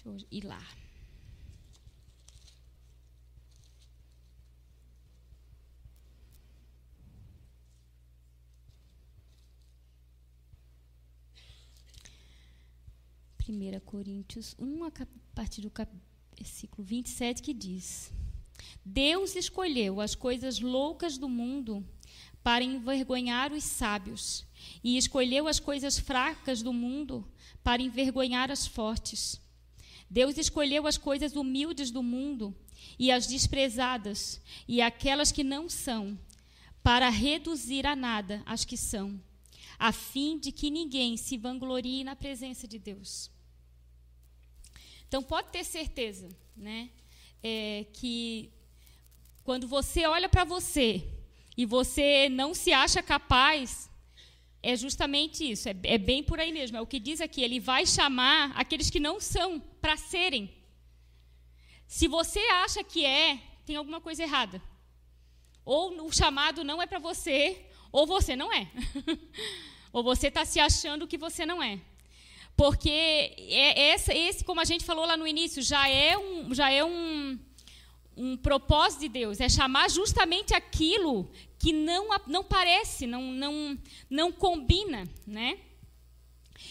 Deixa 0.06 0.28
ir 0.32 0.46
lá. 0.46 0.62
1 13.48 13.80
Coríntios 13.82 14.56
1, 14.58 14.84
a 14.86 14.92
partir 15.36 15.62
do 15.62 15.72
versículo 16.36 16.84
27, 16.84 17.42
que 17.42 17.54
diz: 17.54 18.12
Deus 18.84 19.36
escolheu 19.36 20.02
as 20.02 20.16
coisas 20.16 20.60
loucas 20.60 21.18
do 21.18 21.30
mundo 21.30 21.86
para 22.44 22.64
envergonhar 22.64 23.52
os 23.52 23.64
sábios, 23.64 24.46
e 24.84 24.98
escolheu 24.98 25.48
as 25.48 25.60
coisas 25.60 25.98
fracas 25.98 26.62
do 26.62 26.74
mundo 26.74 27.28
para 27.64 27.82
envergonhar 27.82 28.52
as 28.52 28.66
fortes. 28.66 29.40
Deus 30.10 30.38
escolheu 30.38 30.88
as 30.88 30.98
coisas 30.98 31.36
humildes 31.36 31.92
do 31.92 32.04
mundo 32.04 32.56
e 32.98 33.12
as 33.12 33.28
desprezadas, 33.28 34.40
e 34.68 34.82
aquelas 34.82 35.32
que 35.32 35.44
não 35.44 35.68
são, 35.68 36.18
para 36.84 37.10
reduzir 37.10 37.86
a 37.86 37.96
nada 37.96 38.44
as 38.46 38.64
que 38.64 38.78
são, 38.78 39.20
a 39.78 39.92
fim 39.92 40.38
de 40.38 40.52
que 40.52 40.70
ninguém 40.70 41.18
se 41.18 41.38
vanglorie 41.38 42.04
na 42.04 42.16
presença 42.16 42.68
de 42.68 42.78
Deus. 42.78 43.32
Então 45.08 45.24
pode 45.24 45.52
ter 45.52 45.64
certeza, 45.64 46.30
né, 46.56 46.90
é, 47.42 47.86
que 47.94 48.52
quando 49.44 49.68
você 49.68 50.06
olha 50.06 50.28
para 50.30 50.44
você 50.44 51.08
e 51.58 51.66
você 51.66 52.30
não 52.30 52.54
se 52.54 52.74
acha 52.74 53.02
capaz, 53.02 53.90
é 54.66 54.76
justamente 54.76 55.50
isso, 55.52 55.70
é, 55.70 55.76
é, 55.84 55.98
bem 56.00 56.24
por 56.24 56.40
aí 56.40 56.52
mesmo. 56.52 56.76
É 56.76 56.82
o 56.82 56.88
que 56.88 57.00
diz 57.00 57.22
aqui, 57.22 57.44
ele 57.44 57.60
vai 57.60 57.86
chamar 57.86 58.52
aqueles 58.56 58.90
que 58.90 59.00
não 59.00 59.20
são 59.20 59.60
para 59.80 59.96
serem. 59.96 60.52
Se 61.88 62.08
você 62.08 62.40
acha 62.64 62.84
que 62.84 63.06
é, 63.06 63.40
tem 63.64 63.76
alguma 63.76 64.02
coisa 64.02 64.24
errada. 64.24 64.60
Ou 65.64 66.08
o 66.08 66.12
chamado 66.12 66.64
não 66.64 66.82
é 66.82 66.88
para 66.88 66.98
você, 66.98 67.64
ou 67.92 68.08
você 68.08 68.36
não 68.36 68.52
é. 68.52 68.68
ou 69.94 70.04
você 70.04 70.30
está 70.30 70.44
se 70.44 70.60
achando 70.60 71.08
que 71.08 71.18
você 71.18 71.46
não 71.46 71.62
é. 71.62 71.80
Porque 72.58 72.90
é 72.90 73.90
essa, 73.90 74.16
esse, 74.16 74.44
como 74.44 74.62
a 74.62 74.66
gente 74.66 74.84
falou 74.84 75.06
lá 75.06 75.16
no 75.16 75.28
início, 75.28 75.62
já 75.62 75.88
é 75.88 76.18
um, 76.18 76.56
já 76.56 76.72
é 76.72 76.84
um, 76.84 77.38
um 78.18 78.36
propósito 78.36 79.02
de 79.02 79.10
Deus, 79.10 79.40
é 79.40 79.48
chamar 79.48 79.92
justamente 79.92 80.56
aquilo 80.56 81.30
que 81.66 81.74
não, 81.74 82.10
não 82.28 82.44
parece, 82.44 83.08
não, 83.08 83.24
não, 83.24 83.76
não 84.08 84.32
combina, 84.32 85.10
né? 85.26 85.58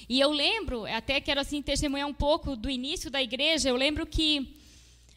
E 0.08 0.20
eu 0.20 0.30
lembro, 0.30 0.86
até 0.86 1.20
quero 1.20 1.40
assim 1.40 1.60
testemunhar 1.60 2.06
um 2.06 2.14
pouco 2.14 2.54
do 2.54 2.70
início 2.70 3.10
da 3.10 3.20
igreja, 3.20 3.68
eu 3.68 3.74
lembro 3.74 4.06
que 4.06 4.56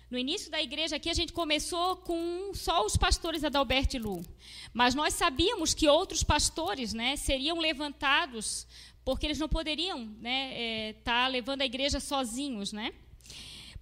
no 0.10 0.18
início 0.18 0.50
da 0.50 0.60
igreja 0.60 0.96
aqui 0.96 1.12
a 1.12 1.14
gente 1.14 1.32
começou 1.32 1.98
com 1.98 2.56
só 2.56 2.84
os 2.84 2.98
pastores 2.98 3.44
Adalberto 3.44 3.96
e 3.96 4.00
Lu. 4.00 4.26
Mas 4.74 4.96
nós 4.96 5.14
sabíamos 5.14 5.76
que 5.76 5.88
outros 5.88 6.24
pastores 6.24 6.92
né, 6.92 7.16
seriam 7.16 7.60
levantados 7.60 8.66
porque 9.06 9.28
eles 9.28 9.38
não 9.38 9.48
poderiam 9.48 10.02
estar 10.02 10.20
né, 10.20 10.54
é, 10.56 10.94
tá 11.04 11.28
levando 11.28 11.62
a 11.62 11.66
igreja 11.68 12.00
sozinhos, 12.00 12.74
né? 12.74 12.96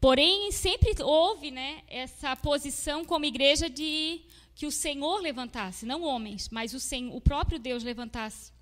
Porém, 0.01 0.51
sempre 0.51 0.93
houve 1.01 1.51
né, 1.51 1.83
essa 1.87 2.35
posição 2.35 3.05
como 3.05 3.23
igreja 3.23 3.69
de 3.69 4.21
que 4.55 4.65
o 4.65 4.71
Senhor 4.71 5.19
levantasse, 5.19 5.85
não 5.85 6.01
homens, 6.01 6.49
mas 6.49 6.73
o, 6.73 6.79
Senhor, 6.79 7.13
o 7.15 7.19
próprio 7.19 7.59
Deus 7.59 7.83
levantasse. 7.83 8.53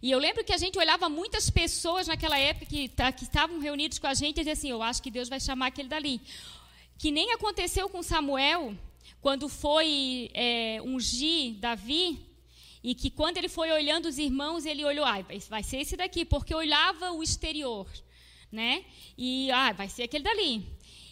E 0.00 0.10
eu 0.10 0.18
lembro 0.18 0.44
que 0.44 0.52
a 0.52 0.58
gente 0.58 0.78
olhava 0.78 1.08
muitas 1.08 1.50
pessoas 1.50 2.06
naquela 2.06 2.38
época 2.38 2.66
que, 2.66 2.88
tá, 2.88 3.10
que 3.10 3.24
estavam 3.24 3.58
reunidos 3.58 3.98
com 3.98 4.06
a 4.06 4.14
gente 4.14 4.36
e 4.36 4.40
diziam 4.40 4.52
assim: 4.52 4.70
Eu 4.70 4.82
acho 4.82 5.02
que 5.02 5.10
Deus 5.10 5.28
vai 5.28 5.40
chamar 5.40 5.66
aquele 5.68 5.88
dali. 5.88 6.20
Que 6.96 7.10
nem 7.10 7.32
aconteceu 7.32 7.88
com 7.88 8.02
Samuel, 8.02 8.76
quando 9.20 9.48
foi 9.48 10.30
é, 10.34 10.80
ungir 10.82 11.54
Davi, 11.54 12.28
e 12.82 12.94
que 12.94 13.10
quando 13.10 13.38
ele 13.38 13.48
foi 13.48 13.70
olhando 13.70 14.06
os 14.06 14.18
irmãos, 14.18 14.64
ele 14.64 14.84
olhou, 14.84 15.04
ah, 15.04 15.24
vai 15.48 15.62
ser 15.62 15.78
esse 15.78 15.96
daqui, 15.96 16.24
porque 16.24 16.54
olhava 16.54 17.10
o 17.12 17.22
exterior, 17.22 17.88
né? 18.50 18.84
E, 19.16 19.50
ah, 19.50 19.72
vai 19.72 19.88
ser 19.88 20.04
aquele 20.04 20.24
dali. 20.24 20.64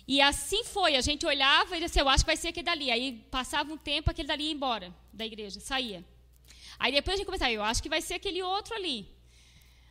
E 0.07 0.21
assim 0.21 0.63
foi, 0.65 0.95
a 0.95 1.01
gente 1.01 1.27
olhava 1.27 1.77
e 1.77 1.81
disse, 1.81 2.01
eu 2.01 2.09
acho 2.09 2.25
que 2.25 2.29
vai 2.29 2.37
ser 2.37 2.49
aquele 2.49 2.65
dali. 2.65 2.91
Aí 2.91 3.13
passava 3.31 3.73
um 3.73 3.77
tempo, 3.77 4.11
aquele 4.11 4.29
dali 4.29 4.45
ia 4.45 4.53
embora 4.53 4.95
da 5.13 5.27
igreja, 5.27 5.59
saía. 5.61 6.05
Aí 6.79 6.93
depois 6.93 7.15
a 7.15 7.17
gente 7.17 7.27
começava, 7.27 7.51
eu 7.51 7.63
acho 7.63 7.83
que 7.83 7.89
vai 7.89 8.01
ser 8.01 8.15
aquele 8.15 8.43
outro 8.43 8.75
ali. 8.75 9.09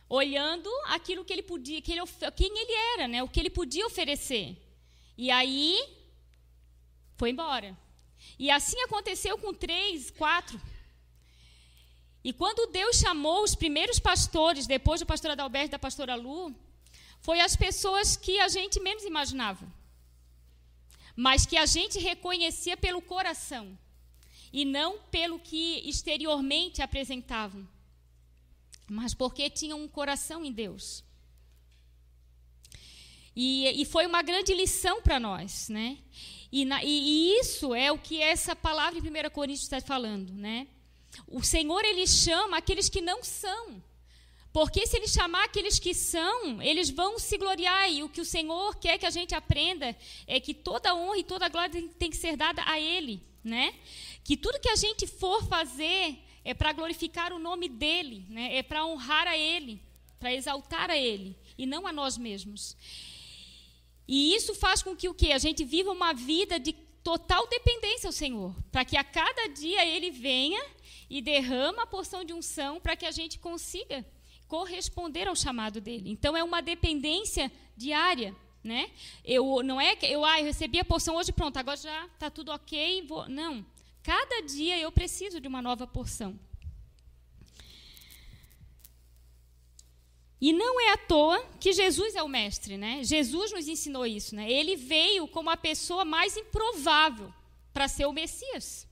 Olhando 0.08 0.70
aquilo 0.86 1.24
que 1.24 1.32
ele 1.32 1.42
podia, 1.42 1.82
que 1.82 1.92
ele, 1.92 2.00
quem 2.34 2.58
ele 2.58 2.72
era, 2.94 3.08
né? 3.08 3.22
o 3.22 3.28
que 3.28 3.40
ele 3.40 3.50
podia 3.50 3.86
oferecer. 3.86 4.56
E 5.18 5.30
aí, 5.30 5.76
foi 7.16 7.30
embora. 7.30 7.76
E 8.38 8.50
assim 8.50 8.80
aconteceu 8.82 9.36
com 9.36 9.52
três, 9.52 10.10
quatro 10.10 10.60
e 12.28 12.32
quando 12.32 12.72
Deus 12.72 12.96
chamou 12.96 13.44
os 13.44 13.54
primeiros 13.54 14.00
pastores, 14.00 14.66
depois 14.66 14.98
do 14.98 15.06
pastor 15.06 15.30
Adalberto 15.30 15.68
e 15.68 15.76
da 15.76 15.78
pastora 15.78 16.16
Lu, 16.16 16.52
foi 17.20 17.38
as 17.38 17.54
pessoas 17.54 18.16
que 18.16 18.40
a 18.40 18.48
gente 18.48 18.80
menos 18.80 19.04
imaginava. 19.04 19.64
Mas 21.16 21.46
que 21.46 21.56
a 21.56 21.64
gente 21.64 21.98
reconhecia 21.98 22.76
pelo 22.76 23.00
coração 23.00 23.76
e 24.52 24.64
não 24.64 24.98
pelo 25.10 25.38
que 25.38 25.82
exteriormente 25.88 26.82
apresentavam. 26.82 27.66
Mas 28.88 29.14
porque 29.14 29.50
tinham 29.50 29.82
um 29.82 29.88
coração 29.88 30.44
em 30.44 30.52
Deus. 30.52 31.02
E, 33.34 33.82
e 33.82 33.84
foi 33.84 34.06
uma 34.06 34.22
grande 34.22 34.54
lição 34.54 35.02
para 35.02 35.18
nós, 35.18 35.68
né? 35.68 35.98
E, 36.50 36.64
na, 36.64 36.82
e, 36.82 36.88
e, 36.88 37.40
isso 37.40 37.74
é 37.74 37.90
o 37.90 37.98
que 37.98 38.22
essa 38.22 38.54
palavra 38.54 38.98
em 38.98 39.02
1 39.02 39.30
Coríntios 39.30 39.64
está 39.64 39.80
falando, 39.80 40.32
né? 40.32 40.66
O 41.26 41.42
Senhor 41.42 41.84
ele 41.84 42.06
chama 42.06 42.56
aqueles 42.56 42.88
que 42.88 43.00
não 43.00 43.22
são. 43.22 43.82
Porque 44.56 44.86
se 44.86 44.96
ele 44.96 45.06
chamar 45.06 45.44
aqueles 45.44 45.78
que 45.78 45.92
são, 45.92 46.62
eles 46.62 46.88
vão 46.88 47.18
se 47.18 47.36
gloriar. 47.36 47.92
E 47.92 48.02
o 48.02 48.08
que 48.08 48.22
o 48.22 48.24
Senhor 48.24 48.74
quer 48.76 48.96
que 48.96 49.04
a 49.04 49.10
gente 49.10 49.34
aprenda 49.34 49.94
é 50.26 50.40
que 50.40 50.54
toda 50.54 50.94
honra 50.94 51.18
e 51.18 51.24
toda 51.24 51.50
glória 51.50 51.86
tem 51.98 52.08
que 52.08 52.16
ser 52.16 52.38
dada 52.38 52.62
a 52.64 52.80
Ele, 52.80 53.20
né? 53.44 53.74
Que 54.24 54.34
tudo 54.34 54.58
que 54.58 54.70
a 54.70 54.74
gente 54.74 55.06
for 55.06 55.44
fazer 55.44 56.18
é 56.42 56.54
para 56.54 56.72
glorificar 56.72 57.34
o 57.34 57.38
nome 57.38 57.68
dEle, 57.68 58.24
né? 58.30 58.56
É 58.56 58.62
para 58.62 58.86
honrar 58.86 59.26
a 59.28 59.36
Ele, 59.36 59.78
para 60.18 60.32
exaltar 60.32 60.90
a 60.90 60.96
Ele 60.96 61.36
e 61.58 61.66
não 61.66 61.86
a 61.86 61.92
nós 61.92 62.16
mesmos. 62.16 62.78
E 64.08 64.34
isso 64.34 64.54
faz 64.54 64.82
com 64.82 64.96
que 64.96 65.06
o 65.06 65.12
que 65.12 65.32
a 65.32 65.38
gente 65.38 65.66
viva 65.66 65.92
uma 65.92 66.14
vida 66.14 66.58
de 66.58 66.72
total 67.04 67.46
dependência 67.46 68.08
ao 68.08 68.12
Senhor, 68.12 68.56
para 68.72 68.86
que 68.86 68.96
a 68.96 69.04
cada 69.04 69.48
dia 69.48 69.84
Ele 69.84 70.10
venha 70.10 70.64
e 71.10 71.20
derrama 71.20 71.82
a 71.82 71.86
porção 71.86 72.24
de 72.24 72.32
unção 72.32 72.80
para 72.80 72.96
que 72.96 73.04
a 73.04 73.10
gente 73.10 73.38
consiga 73.38 74.02
corresponder 74.48 75.28
ao 75.28 75.36
chamado 75.36 75.80
dele. 75.80 76.10
Então 76.10 76.36
é 76.36 76.42
uma 76.42 76.60
dependência 76.60 77.50
diária, 77.76 78.34
né? 78.62 78.90
Eu 79.24 79.62
não 79.62 79.80
é 79.80 79.94
que 79.96 80.06
eu, 80.06 80.24
ah, 80.24 80.40
eu 80.40 80.46
recebi 80.46 80.78
a 80.78 80.84
porção 80.84 81.16
hoje, 81.16 81.32
pronto, 81.32 81.56
agora 81.56 81.76
já 81.76 82.06
está 82.06 82.30
tudo 82.30 82.52
ok, 82.52 83.02
vou, 83.02 83.28
não. 83.28 83.64
Cada 84.02 84.40
dia 84.42 84.78
eu 84.78 84.92
preciso 84.92 85.40
de 85.40 85.48
uma 85.48 85.60
nova 85.60 85.86
porção. 85.86 86.38
E 90.40 90.52
não 90.52 90.80
é 90.80 90.92
à 90.92 90.98
toa 90.98 91.44
que 91.58 91.72
Jesus 91.72 92.14
é 92.14 92.22
o 92.22 92.28
mestre, 92.28 92.76
né? 92.76 93.02
Jesus 93.02 93.52
nos 93.52 93.66
ensinou 93.66 94.06
isso, 94.06 94.34
né? 94.34 94.50
Ele 94.50 94.76
veio 94.76 95.26
como 95.26 95.48
a 95.48 95.56
pessoa 95.56 96.04
mais 96.04 96.36
improvável 96.36 97.32
para 97.72 97.88
ser 97.88 98.06
o 98.06 98.12
Messias. 98.12 98.86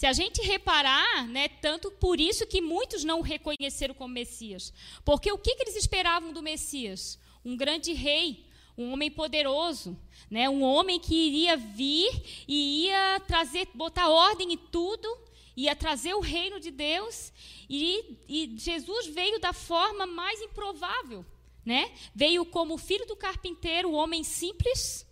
Se 0.00 0.06
a 0.06 0.14
gente 0.14 0.40
reparar, 0.40 1.28
né, 1.28 1.46
tanto 1.46 1.90
por 1.90 2.18
isso 2.18 2.46
que 2.46 2.62
muitos 2.62 3.04
não 3.04 3.18
o 3.18 3.22
reconheceram 3.22 3.92
como 3.92 4.14
Messias. 4.14 4.72
Porque 5.04 5.30
o 5.30 5.36
que, 5.36 5.54
que 5.54 5.62
eles 5.62 5.76
esperavam 5.76 6.32
do 6.32 6.40
Messias? 6.40 7.18
Um 7.44 7.54
grande 7.54 7.92
rei, 7.92 8.46
um 8.78 8.94
homem 8.94 9.10
poderoso, 9.10 9.94
né, 10.30 10.48
um 10.48 10.62
homem 10.62 10.98
que 10.98 11.14
iria 11.14 11.54
vir 11.54 12.10
e 12.48 12.86
ia 12.86 13.20
trazer, 13.26 13.68
botar 13.74 14.08
ordem 14.08 14.54
em 14.54 14.56
tudo, 14.56 15.06
ia 15.54 15.76
trazer 15.76 16.14
o 16.14 16.20
reino 16.20 16.58
de 16.58 16.70
Deus. 16.70 17.30
E, 17.68 18.16
e 18.26 18.54
Jesus 18.56 19.06
veio 19.08 19.38
da 19.38 19.52
forma 19.52 20.06
mais 20.06 20.40
improvável. 20.40 21.26
Né? 21.62 21.94
Veio 22.14 22.46
como 22.46 22.78
filho 22.78 23.04
do 23.04 23.16
carpinteiro, 23.16 23.92
homem 23.92 24.24
simples, 24.24 25.06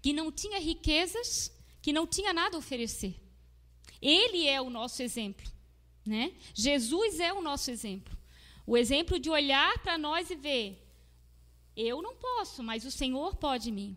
que 0.00 0.12
não 0.12 0.30
tinha 0.30 0.60
riquezas, 0.60 1.52
que 1.82 1.92
não 1.92 2.06
tinha 2.06 2.32
nada 2.32 2.56
a 2.56 2.60
oferecer. 2.60 3.20
Ele 4.02 4.48
é 4.48 4.60
o 4.60 4.68
nosso 4.68 5.00
exemplo, 5.00 5.46
né? 6.04 6.32
Jesus 6.52 7.20
é 7.20 7.32
o 7.32 7.40
nosso 7.40 7.70
exemplo. 7.70 8.18
O 8.66 8.76
exemplo 8.76 9.18
de 9.18 9.30
olhar 9.30 9.78
para 9.78 9.96
nós 9.96 10.28
e 10.28 10.34
ver, 10.34 10.84
eu 11.76 12.02
não 12.02 12.16
posso, 12.16 12.62
mas 12.62 12.84
o 12.84 12.90
Senhor 12.90 13.36
pode 13.36 13.70
em 13.70 13.72
mim. 13.72 13.96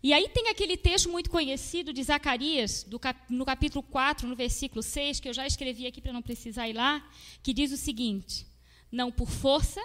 E 0.00 0.12
aí 0.12 0.28
tem 0.28 0.48
aquele 0.48 0.76
texto 0.76 1.10
muito 1.10 1.28
conhecido 1.28 1.92
de 1.92 2.02
Zacarias, 2.02 2.86
cap 3.00 3.20
no 3.32 3.44
capítulo 3.44 3.82
4, 3.82 4.28
no 4.28 4.36
versículo 4.36 4.82
6, 4.82 5.18
que 5.18 5.28
eu 5.28 5.34
já 5.34 5.46
escrevi 5.46 5.86
aqui 5.86 6.00
para 6.00 6.12
não 6.12 6.22
precisar 6.22 6.68
ir 6.68 6.74
lá, 6.74 7.04
que 7.42 7.52
diz 7.52 7.72
o 7.72 7.76
seguinte: 7.76 8.46
Não 8.92 9.10
por 9.10 9.28
força, 9.28 9.84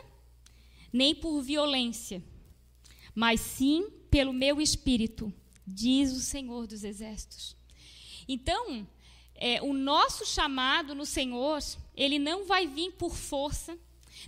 nem 0.92 1.16
por 1.16 1.42
violência, 1.42 2.24
mas 3.16 3.40
sim 3.40 3.90
pelo 4.12 4.32
meu 4.32 4.62
espírito, 4.62 5.34
diz 5.66 6.12
o 6.12 6.20
Senhor 6.20 6.68
dos 6.68 6.84
Exércitos. 6.84 7.56
Então, 8.28 8.88
é, 9.36 9.62
o 9.62 9.74
nosso 9.74 10.26
chamado 10.26 10.96
no 10.96 11.06
Senhor, 11.06 11.60
ele 11.96 12.20
não 12.20 12.46
vai 12.46 12.68
vir 12.68 12.92
por 12.94 13.16
força, 13.16 13.78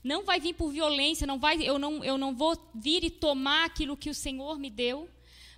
não 0.04 0.24
vai 0.24 0.40
vir 0.40 0.54
por 0.54 0.72
violência, 0.72 1.28
não 1.28 1.40
vai, 1.40 1.62
eu, 1.62 1.80
não, 1.80 2.04
eu 2.04 2.18
não 2.18 2.36
vou 2.36 2.58
vir 2.74 3.04
e 3.04 3.10
tomar 3.10 3.66
aquilo 3.66 3.98
que 3.98 4.10
o 4.10 4.16
Senhor 4.16 4.60
me 4.60 4.70
deu, 4.70 5.10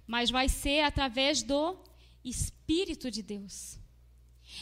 mas 0.05 0.29
vai 0.29 0.47
ser 0.47 0.81
através 0.81 1.41
do 1.41 1.77
Espírito 2.23 3.09
de 3.09 3.21
Deus. 3.21 3.77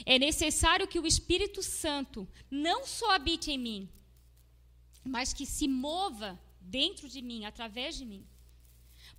É 0.06 0.18
necessário 0.18 0.88
que 0.88 1.00
o 1.00 1.06
Espírito 1.06 1.62
Santo 1.62 2.28
não 2.50 2.86
só 2.86 3.12
habite 3.12 3.52
em 3.52 3.58
mim, 3.58 3.90
mas 5.04 5.34
que 5.34 5.46
se 5.46 5.68
mova 5.68 6.40
dentro 6.60 7.08
de 7.08 7.22
mim, 7.22 7.46
através 7.46 7.96
de 7.96 8.06
mim. 8.06 8.26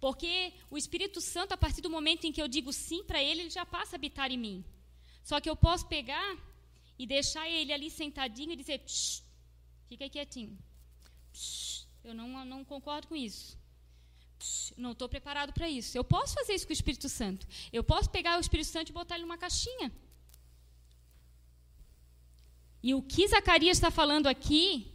Porque 0.00 0.52
o 0.70 0.76
Espírito 0.76 1.20
Santo, 1.20 1.52
a 1.52 1.56
partir 1.56 1.80
do 1.80 1.90
momento 1.90 2.26
em 2.26 2.32
que 2.32 2.40
eu 2.40 2.48
digo 2.48 2.72
sim 2.72 3.02
para 3.04 3.22
ele, 3.22 3.42
ele 3.42 3.50
já 3.50 3.64
passa 3.64 3.96
a 3.96 3.98
habitar 3.98 4.30
em 4.30 4.38
mim. 4.38 4.64
Só 5.22 5.40
que 5.40 5.48
eu 5.48 5.56
posso 5.56 5.86
pegar 5.86 6.36
e 6.98 7.06
deixar 7.06 7.48
ele 7.48 7.72
ali 7.72 7.90
sentadinho 7.90 8.52
e 8.52 8.56
dizer: 8.56 8.82
fica 9.88 10.08
quietinho. 10.08 10.56
eu 12.04 12.14
não, 12.14 12.44
não 12.44 12.64
concordo 12.64 13.08
com 13.08 13.16
isso. 13.16 13.58
não 14.76 14.92
estou 14.92 15.08
preparado 15.08 15.52
para 15.52 15.68
isso. 15.68 15.96
Eu 15.96 16.04
posso 16.04 16.34
fazer 16.34 16.54
isso 16.54 16.66
com 16.66 16.72
o 16.72 16.80
Espírito 16.80 17.08
Santo. 17.08 17.46
Eu 17.72 17.82
posso 17.82 18.10
pegar 18.10 18.36
o 18.36 18.40
Espírito 18.40 18.68
Santo 18.68 18.90
e 18.90 18.92
botar 18.92 19.14
ele 19.14 19.24
numa 19.24 19.38
caixinha. 19.38 19.90
E 22.82 22.94
o 22.94 23.02
que 23.02 23.26
Zacarias 23.26 23.78
está 23.78 23.90
falando 23.90 24.26
aqui 24.26 24.92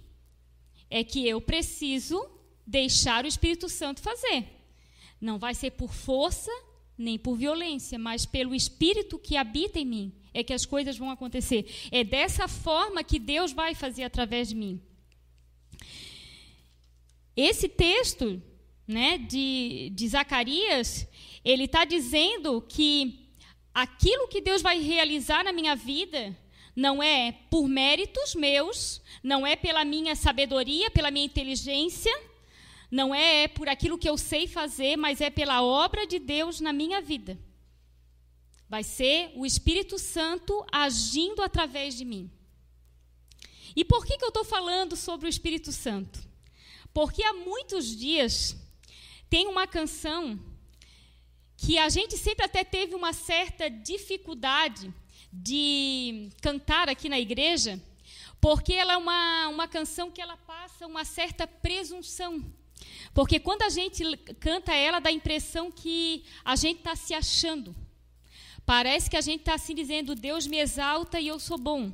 é 0.90 1.04
que 1.04 1.28
eu 1.28 1.42
preciso 1.42 2.30
deixar 2.66 3.26
o 3.26 3.28
Espírito 3.28 3.68
Santo 3.68 4.02
fazer. 4.02 4.61
Não 5.22 5.38
vai 5.38 5.54
ser 5.54 5.72
por 5.72 5.94
força 5.94 6.52
nem 6.98 7.18
por 7.18 7.36
violência, 7.36 7.98
mas 7.98 8.26
pelo 8.26 8.54
Espírito 8.54 9.18
que 9.18 9.38
habita 9.38 9.80
em 9.80 9.86
mim 9.86 10.14
é 10.34 10.44
que 10.44 10.54
as 10.54 10.66
coisas 10.66 10.98
vão 10.98 11.10
acontecer. 11.10 11.66
É 11.92 12.04
dessa 12.04 12.48
forma 12.48 13.04
que 13.04 13.20
Deus 13.20 13.52
vai 13.52 13.76
fazer 13.76 14.04
através 14.04 14.50
de 14.50 14.56
mim. 14.56 14.82
Esse 17.36 17.68
texto 17.68 18.42
né, 18.88 19.18
de, 19.18 19.92
de 19.94 20.08
Zacarias, 20.08 21.08
ele 21.44 21.64
está 21.64 21.86
dizendo 21.86 22.62
que 22.62 23.30
aquilo 23.74 24.28
que 24.28 24.42
Deus 24.42 24.62
vai 24.62 24.82
realizar 24.82 25.44
na 25.44 25.52
minha 25.52 25.76
vida 25.76 26.38
não 26.76 27.02
é 27.02 27.32
por 27.50 27.68
méritos 27.68 28.36
meus, 28.36 29.02
não 29.24 29.46
é 29.46 29.56
pela 29.56 29.84
minha 29.84 30.16
sabedoria, 30.16 30.90
pela 30.92 31.12
minha 31.12 31.26
inteligência, 31.26 32.12
não 32.92 33.16
é 33.16 33.48
por 33.48 33.70
aquilo 33.70 33.98
que 33.98 34.10
eu 34.10 34.18
sei 34.18 34.46
fazer, 34.48 34.98
mas 34.98 35.22
é 35.22 35.30
pela 35.30 35.64
obra 35.64 36.06
de 36.06 36.20
Deus 36.20 36.60
na 36.60 36.74
minha 36.74 37.00
vida. 37.00 37.40
Vai 38.68 38.84
ser 38.84 39.32
o 39.36 39.46
Espírito 39.46 39.98
Santo 39.98 40.66
agindo 40.70 41.42
através 41.42 41.96
de 41.96 42.04
mim. 42.04 42.30
E 43.74 43.86
por 43.86 44.06
que, 44.06 44.18
que 44.18 44.26
eu 44.26 44.30
estou 44.30 44.44
falando 44.44 44.98
sobre 44.98 45.28
o 45.28 45.30
Espírito 45.30 45.72
Santo? 45.72 46.20
Porque 46.94 47.24
há 47.24 47.34
muitos 47.34 47.96
dias 47.96 48.58
tem 49.30 49.48
uma 49.48 49.66
canção 49.66 50.38
que 51.56 51.78
a 51.78 51.88
gente 51.88 52.18
sempre 52.18 52.44
até 52.44 52.66
teve 52.66 52.94
uma 52.94 53.14
certa 53.14 53.70
dificuldade 53.70 54.94
de 55.32 56.30
cantar 56.42 56.90
aqui 56.90 57.08
na 57.08 57.20
igreja, 57.20 57.82
porque 58.42 58.74
ela 58.74 58.94
é 58.94 58.98
uma, 58.98 59.48
uma 59.48 59.68
canção 59.68 60.12
que 60.12 60.22
ela 60.22 60.36
passa 60.36 60.86
uma 60.86 61.06
certa 61.06 61.48
presunção. 61.48 62.44
Porque 63.14 63.40
quando 63.40 63.64
a 63.64 63.70
gente 63.70 64.04
canta 64.40 64.74
ela, 64.74 65.00
dá 65.00 65.10
a 65.10 65.14
impressão 65.14 65.72
que 65.72 66.24
a 66.44 66.56
gente 66.56 66.78
está 66.80 66.96
se 66.96 67.14
achando. 67.14 67.76
Parece 68.66 69.10
que 69.10 69.18
a 69.18 69.22
gente 69.22 69.42
está 69.42 69.56
assim 69.56 69.76
dizendo: 69.76 70.16
Deus 70.16 70.48
me 70.48 70.58
exalta 70.58 71.20
e 71.20 71.28
eu 71.28 71.40
sou 71.40 71.58
bom. 71.58 71.92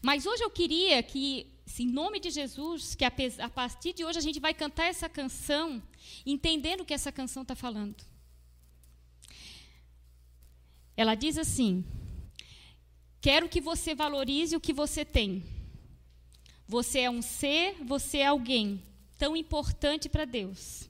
Mas 0.00 0.26
hoje 0.26 0.42
eu 0.42 0.50
queria 0.50 1.02
que, 1.02 1.46
em 1.78 1.86
nome 1.86 2.18
de 2.20 2.30
Jesus, 2.30 2.94
que 2.94 3.04
a 3.04 3.48
partir 3.50 3.92
de 3.92 4.04
hoje 4.04 4.18
a 4.18 4.22
gente 4.22 4.40
vai 4.40 4.54
cantar 4.54 4.86
essa 4.86 5.08
canção, 5.08 5.82
entendendo 6.24 6.80
o 6.80 6.84
que 6.84 6.94
essa 6.94 7.12
canção 7.12 7.42
está 7.42 7.54
falando. 7.54 7.96
Ela 10.96 11.14
diz 11.14 11.36
assim: 11.36 11.84
Quero 13.20 13.48
que 13.48 13.60
você 13.60 13.94
valorize 13.94 14.56
o 14.56 14.60
que 14.60 14.72
você 14.72 15.04
tem. 15.04 15.44
Você 16.66 17.00
é 17.00 17.10
um 17.10 17.22
ser, 17.22 17.76
você 17.84 18.18
é 18.18 18.26
alguém 18.26 18.82
tão 19.18 19.36
importante 19.36 20.08
para 20.08 20.24
Deus. 20.24 20.88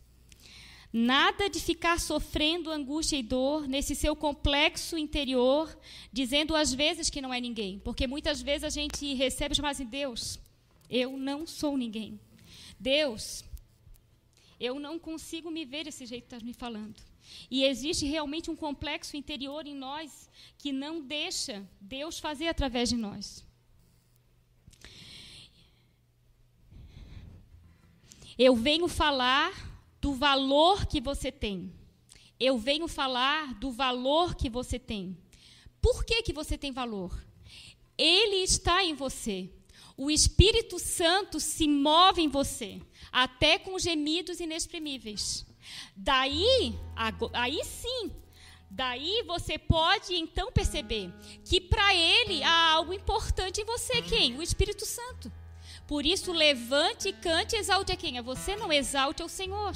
Nada 0.93 1.51
de 1.51 1.61
ficar 1.61 2.01
sofrendo 2.01 2.71
angústia 2.71 3.17
e 3.17 3.23
dor 3.23 3.69
nesse 3.69 3.95
seu 3.95 4.17
complexo 4.17 4.97
interior, 4.97 5.77
dizendo 6.11 6.57
às 6.57 6.73
vezes 6.73 7.11
que 7.11 7.21
não 7.21 7.33
é 7.33 7.41
ninguém. 7.41 7.79
Porque 7.81 8.07
muitas 8.07 8.41
vezes 8.41 8.65
a 8.65 8.71
gente 8.71 9.15
recebe 9.15 9.55
chamar 9.55 9.71
assim: 9.71 9.85
Deus, 9.85 10.39
eu 10.89 11.17
não 11.17 11.47
sou 11.47 11.77
ninguém. 11.77 12.19
Deus, 12.81 13.45
eu 14.59 14.81
não 14.81 14.99
consigo 14.99 15.51
me 15.51 15.65
ver 15.65 15.85
desse 15.85 16.07
jeito 16.07 16.23
que 16.23 16.27
estás 16.29 16.43
me 16.43 16.55
falando. 16.55 16.97
E 17.51 17.65
existe 17.65 18.07
realmente 18.07 18.51
um 18.51 18.57
complexo 18.57 19.17
interior 19.17 19.67
em 19.67 19.75
nós 19.75 20.31
que 20.57 20.73
não 20.73 21.03
deixa 21.03 21.67
Deus 21.79 22.19
fazer 22.19 22.49
através 22.49 22.89
de 22.89 22.97
nós. 22.97 23.45
Eu 28.39 28.55
venho 28.55 28.87
falar 28.87 29.53
do 30.01 30.15
valor 30.15 30.87
que 30.87 31.01
você 31.01 31.33
tem. 31.33 31.73
Eu 32.39 32.57
venho 32.57 32.87
falar 32.87 33.55
do 33.55 33.73
valor 33.73 34.37
que 34.37 34.49
você 34.49 34.79
tem. 34.79 35.19
Por 35.83 36.05
que, 36.05 36.23
que 36.23 36.33
você 36.33 36.57
tem 36.57 36.71
valor? 36.71 37.27
Ele 37.97 38.37
está 38.37 38.85
em 38.85 38.95
você. 38.95 39.51
O 39.97 40.09
Espírito 40.09 40.79
Santo 40.79 41.41
se 41.41 41.67
move 41.67 42.23
em 42.23 42.29
você, 42.29 42.81
até 43.11 43.59
com 43.59 43.77
gemidos 43.77 44.39
inexprimíveis. 44.39 45.45
Daí, 45.97 46.79
aí 47.33 47.65
sim, 47.65 48.13
daí 48.71 49.25
você 49.27 49.59
pode 49.59 50.15
então 50.15 50.53
perceber 50.53 51.13
que 51.45 51.61
para 51.61 51.93
ele 51.97 52.41
há 52.45 52.75
algo 52.75 52.93
importante 52.93 53.61
em 53.61 53.65
você, 53.65 54.01
quem? 54.01 54.39
O 54.39 54.43
Espírito 54.43 54.87
Santo. 54.87 55.33
Por 55.89 56.05
isso, 56.05 56.33
levante, 56.33 57.15
cante, 57.15 57.57
exalte 57.57 57.91
a 57.91 57.97
quem? 57.97 58.19
A 58.19 58.23
você 58.23 58.55
não 58.55 58.71
exalte 58.71 59.23
ao 59.23 59.29
Senhor. 59.29 59.73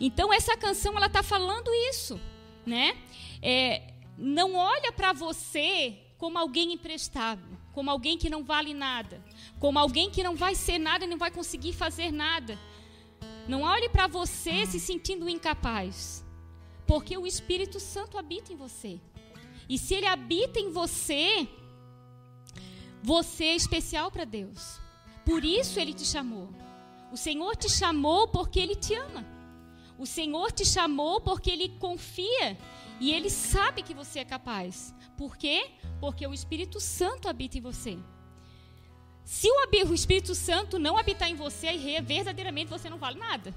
Então, 0.00 0.32
essa 0.32 0.56
canção 0.56 0.96
ela 0.96 1.06
está 1.06 1.22
falando 1.22 1.70
isso, 1.90 2.18
né? 2.64 2.96
É, 3.42 3.92
não 4.16 4.56
olha 4.56 4.90
para 4.90 5.12
você 5.12 5.98
como 6.16 6.38
alguém 6.38 6.72
imprestável, 6.72 7.58
como 7.74 7.90
alguém 7.90 8.16
que 8.16 8.30
não 8.30 8.42
vale 8.42 8.72
nada, 8.72 9.22
como 9.60 9.78
alguém 9.78 10.10
que 10.10 10.22
não 10.22 10.34
vai 10.34 10.54
ser 10.54 10.78
nada 10.78 11.04
e 11.04 11.08
não 11.08 11.18
vai 11.18 11.30
conseguir 11.30 11.74
fazer 11.74 12.10
nada. 12.10 12.58
Não 13.46 13.62
olhe 13.62 13.90
para 13.90 14.06
você 14.06 14.64
se 14.64 14.80
sentindo 14.80 15.28
incapaz, 15.28 16.24
porque 16.86 17.18
o 17.18 17.26
Espírito 17.26 17.78
Santo 17.78 18.16
habita 18.16 18.50
em 18.50 18.56
você. 18.56 18.98
E 19.68 19.76
se 19.76 19.94
ele 19.94 20.06
habita 20.06 20.58
em 20.58 20.70
você, 20.70 21.46
você 23.02 23.44
é 23.44 23.56
especial 23.56 24.10
para 24.10 24.24
Deus. 24.24 24.87
Por 25.28 25.44
isso 25.44 25.78
ele 25.78 25.92
te 25.92 26.06
chamou. 26.06 26.48
O 27.12 27.16
Senhor 27.16 27.54
te 27.54 27.68
chamou 27.68 28.28
porque 28.28 28.58
ele 28.58 28.74
te 28.74 28.94
ama. 28.94 29.26
O 29.98 30.06
Senhor 30.06 30.50
te 30.50 30.64
chamou 30.64 31.20
porque 31.20 31.50
ele 31.50 31.68
confia 31.78 32.56
e 32.98 33.12
ele 33.12 33.28
sabe 33.28 33.82
que 33.82 33.92
você 33.92 34.20
é 34.20 34.24
capaz. 34.24 34.94
Por 35.18 35.36
quê? 35.36 35.70
Porque 36.00 36.26
o 36.26 36.32
Espírito 36.32 36.80
Santo 36.80 37.28
habita 37.28 37.58
em 37.58 37.60
você. 37.60 37.98
Se 39.22 39.46
o 39.50 39.92
Espírito 39.92 40.34
Santo 40.34 40.78
não 40.78 40.96
habitar 40.96 41.28
em 41.28 41.34
você, 41.34 41.76
verdadeiramente 42.00 42.70
você 42.70 42.88
não 42.88 42.96
vale 42.96 43.18
nada. 43.18 43.54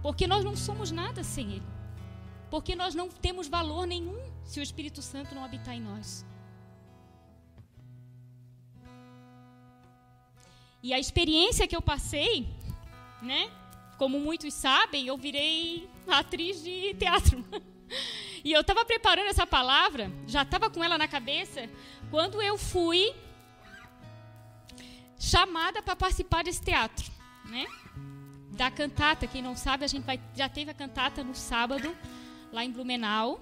Porque 0.00 0.28
nós 0.28 0.44
não 0.44 0.54
somos 0.54 0.92
nada 0.92 1.24
sem 1.24 1.54
Ele. 1.54 1.68
Porque 2.48 2.76
nós 2.76 2.94
não 2.94 3.08
temos 3.08 3.48
valor 3.48 3.84
nenhum 3.84 4.20
se 4.44 4.60
o 4.60 4.62
Espírito 4.62 5.02
Santo 5.02 5.34
não 5.34 5.44
habitar 5.44 5.74
em 5.74 5.80
nós. 5.80 6.24
E 10.84 10.92
a 10.92 10.98
experiência 10.98 11.66
que 11.66 11.74
eu 11.74 11.80
passei, 11.80 12.46
né, 13.22 13.50
como 13.96 14.20
muitos 14.20 14.52
sabem, 14.52 15.06
eu 15.06 15.16
virei 15.16 15.88
atriz 16.06 16.62
de 16.62 16.94
teatro. 16.94 17.42
E 18.42 18.52
eu 18.52 18.60
estava 18.60 18.84
preparando 18.84 19.28
essa 19.28 19.46
palavra, 19.46 20.12
já 20.26 20.42
estava 20.42 20.68
com 20.68 20.84
ela 20.84 20.98
na 20.98 21.08
cabeça, 21.08 21.66
quando 22.10 22.42
eu 22.42 22.58
fui 22.58 23.14
chamada 25.18 25.80
para 25.80 25.96
participar 25.96 26.44
desse 26.44 26.60
teatro, 26.60 27.10
né? 27.46 27.64
Da 28.50 28.70
cantata, 28.70 29.26
quem 29.26 29.40
não 29.40 29.56
sabe, 29.56 29.84
a 29.84 29.88
gente 29.88 30.04
vai, 30.04 30.20
já 30.34 30.46
teve 30.46 30.70
a 30.70 30.74
cantata 30.74 31.24
no 31.24 31.34
sábado, 31.34 31.96
lá 32.52 32.62
em 32.62 32.70
Blumenau. 32.70 33.40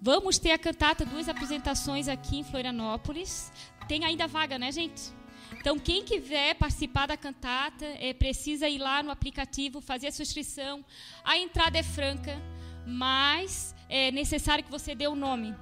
Vamos 0.00 0.38
ter 0.40 0.50
a 0.50 0.58
cantata, 0.58 1.06
duas 1.06 1.28
apresentações 1.28 2.08
aqui 2.08 2.38
em 2.38 2.44
Florianópolis. 2.44 3.52
Tem 3.86 4.04
ainda 4.04 4.26
vaga, 4.26 4.58
né, 4.58 4.72
gente? 4.72 5.21
Então, 5.58 5.78
quem 5.78 6.04
quiser 6.04 6.54
participar 6.54 7.06
da 7.06 7.16
cantata, 7.16 7.84
é, 7.84 8.12
precisa 8.12 8.68
ir 8.68 8.78
lá 8.78 9.02
no 9.02 9.10
aplicativo, 9.10 9.80
fazer 9.80 10.06
a 10.06 10.10
inscrição. 10.10 10.84
A 11.24 11.38
entrada 11.38 11.78
é 11.78 11.82
franca, 11.82 12.40
mas 12.86 13.74
é 13.88 14.10
necessário 14.10 14.64
que 14.64 14.70
você 14.70 14.94
dê 14.94 15.06
o 15.06 15.14
nome. 15.14 15.54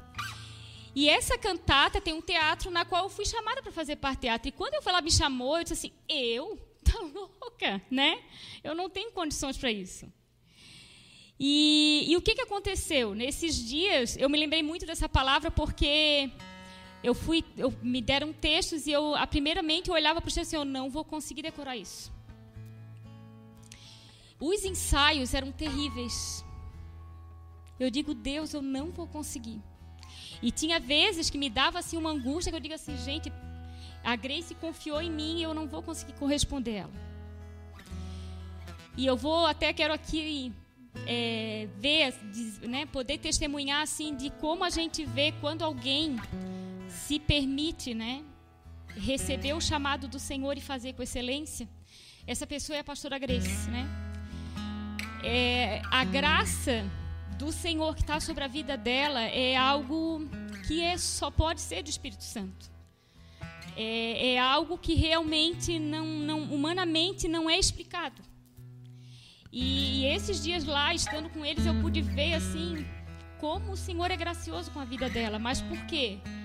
E 0.94 1.08
essa 1.08 1.38
cantata 1.38 2.00
tem 2.00 2.14
um 2.14 2.20
teatro 2.20 2.70
na 2.70 2.84
qual 2.84 3.04
eu 3.04 3.10
fui 3.10 3.24
chamada 3.24 3.62
para 3.62 3.70
fazer 3.70 3.96
parte 3.96 4.22
teatro. 4.22 4.48
E 4.48 4.52
quando 4.52 4.74
ela 4.86 5.00
me 5.00 5.10
chamou, 5.10 5.58
eu 5.58 5.64
disse 5.64 5.74
assim: 5.74 5.92
eu? 6.08 6.58
Tá 6.82 6.98
louca, 6.98 7.80
né? 7.88 8.20
Eu 8.64 8.74
não 8.74 8.90
tenho 8.90 9.12
condições 9.12 9.56
para 9.56 9.70
isso. 9.70 10.10
E, 11.38 12.04
e, 12.08 12.16
o 12.16 12.20
que, 12.20 12.34
que 12.34 12.42
aconteceu? 12.42 13.14
Nesses 13.14 13.56
dias, 13.56 14.16
eu 14.16 14.28
me 14.28 14.38
lembrei 14.38 14.62
muito 14.62 14.84
dessa 14.84 15.08
palavra 15.08 15.50
porque 15.50 16.30
eu 17.02 17.14
fui, 17.14 17.44
eu, 17.56 17.72
me 17.82 18.02
deram 18.02 18.32
textos 18.32 18.86
e 18.86 18.92
eu, 18.92 19.14
a, 19.14 19.26
primeiramente, 19.26 19.88
eu 19.88 19.94
olhava 19.94 20.20
para 20.20 20.28
o 20.28 20.32
texto 20.32 20.48
assim, 20.48 20.56
eu 20.56 20.64
não 20.64 20.90
vou 20.90 21.04
conseguir 21.04 21.42
decorar 21.42 21.76
isso. 21.76 22.12
Os 24.38 24.64
ensaios 24.64 25.34
eram 25.34 25.50
terríveis. 25.52 26.44
Eu 27.78 27.90
digo, 27.90 28.12
Deus, 28.12 28.52
eu 28.52 28.60
não 28.60 28.90
vou 28.90 29.06
conseguir. 29.06 29.60
E 30.42 30.50
tinha 30.50 30.78
vezes 30.78 31.30
que 31.30 31.38
me 31.38 31.48
dava 31.48 31.78
assim 31.78 31.96
uma 31.96 32.10
angústia 32.10 32.50
que 32.50 32.56
eu 32.56 32.60
digo 32.60 32.74
assim, 32.74 32.96
gente, 32.98 33.32
a 34.04 34.16
Grace 34.16 34.54
confiou 34.54 35.00
em 35.00 35.10
mim 35.10 35.38
e 35.38 35.42
eu 35.42 35.54
não 35.54 35.66
vou 35.66 35.82
conseguir 35.82 36.14
corresponder 36.14 36.72
ela. 36.72 36.92
E 38.96 39.06
eu 39.06 39.16
vou 39.16 39.46
até 39.46 39.72
quero 39.72 39.94
aqui 39.94 40.52
é, 41.06 41.68
ver, 41.78 42.14
né, 42.62 42.84
poder 42.86 43.18
testemunhar 43.18 43.82
assim 43.82 44.14
de 44.14 44.30
como 44.30 44.64
a 44.64 44.70
gente 44.70 45.04
vê 45.04 45.32
quando 45.40 45.62
alguém 45.62 46.16
se 46.90 47.18
permite, 47.18 47.94
né, 47.94 48.22
receber 48.96 49.54
o 49.54 49.60
chamado 49.60 50.08
do 50.08 50.18
Senhor 50.18 50.56
e 50.56 50.60
fazer 50.60 50.92
com 50.92 51.02
excelência. 51.02 51.68
Essa 52.26 52.46
pessoa 52.46 52.76
é 52.76 52.80
a 52.80 52.84
pastora 52.84 53.18
Grace, 53.18 53.70
né? 53.70 53.86
É, 55.22 55.82
a 55.90 56.04
graça 56.04 56.84
do 57.38 57.52
Senhor 57.52 57.94
que 57.94 58.02
está 58.02 58.20
sobre 58.20 58.44
a 58.44 58.48
vida 58.48 58.76
dela 58.76 59.22
é 59.22 59.56
algo 59.56 60.28
que 60.66 60.82
é, 60.82 60.96
só 60.98 61.30
pode 61.30 61.60
ser 61.60 61.82
do 61.82 61.90
Espírito 61.90 62.24
Santo. 62.24 62.70
É, 63.76 64.34
é 64.34 64.38
algo 64.38 64.76
que 64.76 64.94
realmente 64.94 65.78
não, 65.78 66.06
não, 66.06 66.42
humanamente 66.44 67.28
não 67.28 67.48
é 67.48 67.58
explicado. 67.58 68.22
E, 69.52 70.02
e 70.02 70.06
esses 70.06 70.42
dias 70.42 70.64
lá, 70.64 70.94
estando 70.94 71.28
com 71.30 71.44
eles, 71.44 71.66
eu 71.66 71.74
pude 71.80 72.02
ver 72.02 72.34
assim 72.34 72.86
como 73.38 73.72
o 73.72 73.76
Senhor 73.76 74.10
é 74.10 74.16
gracioso 74.16 74.70
com 74.70 74.80
a 74.80 74.84
vida 74.84 75.08
dela. 75.08 75.38
Mas 75.38 75.60
por 75.62 75.78
quê? 75.86 76.18
Porque 76.22 76.39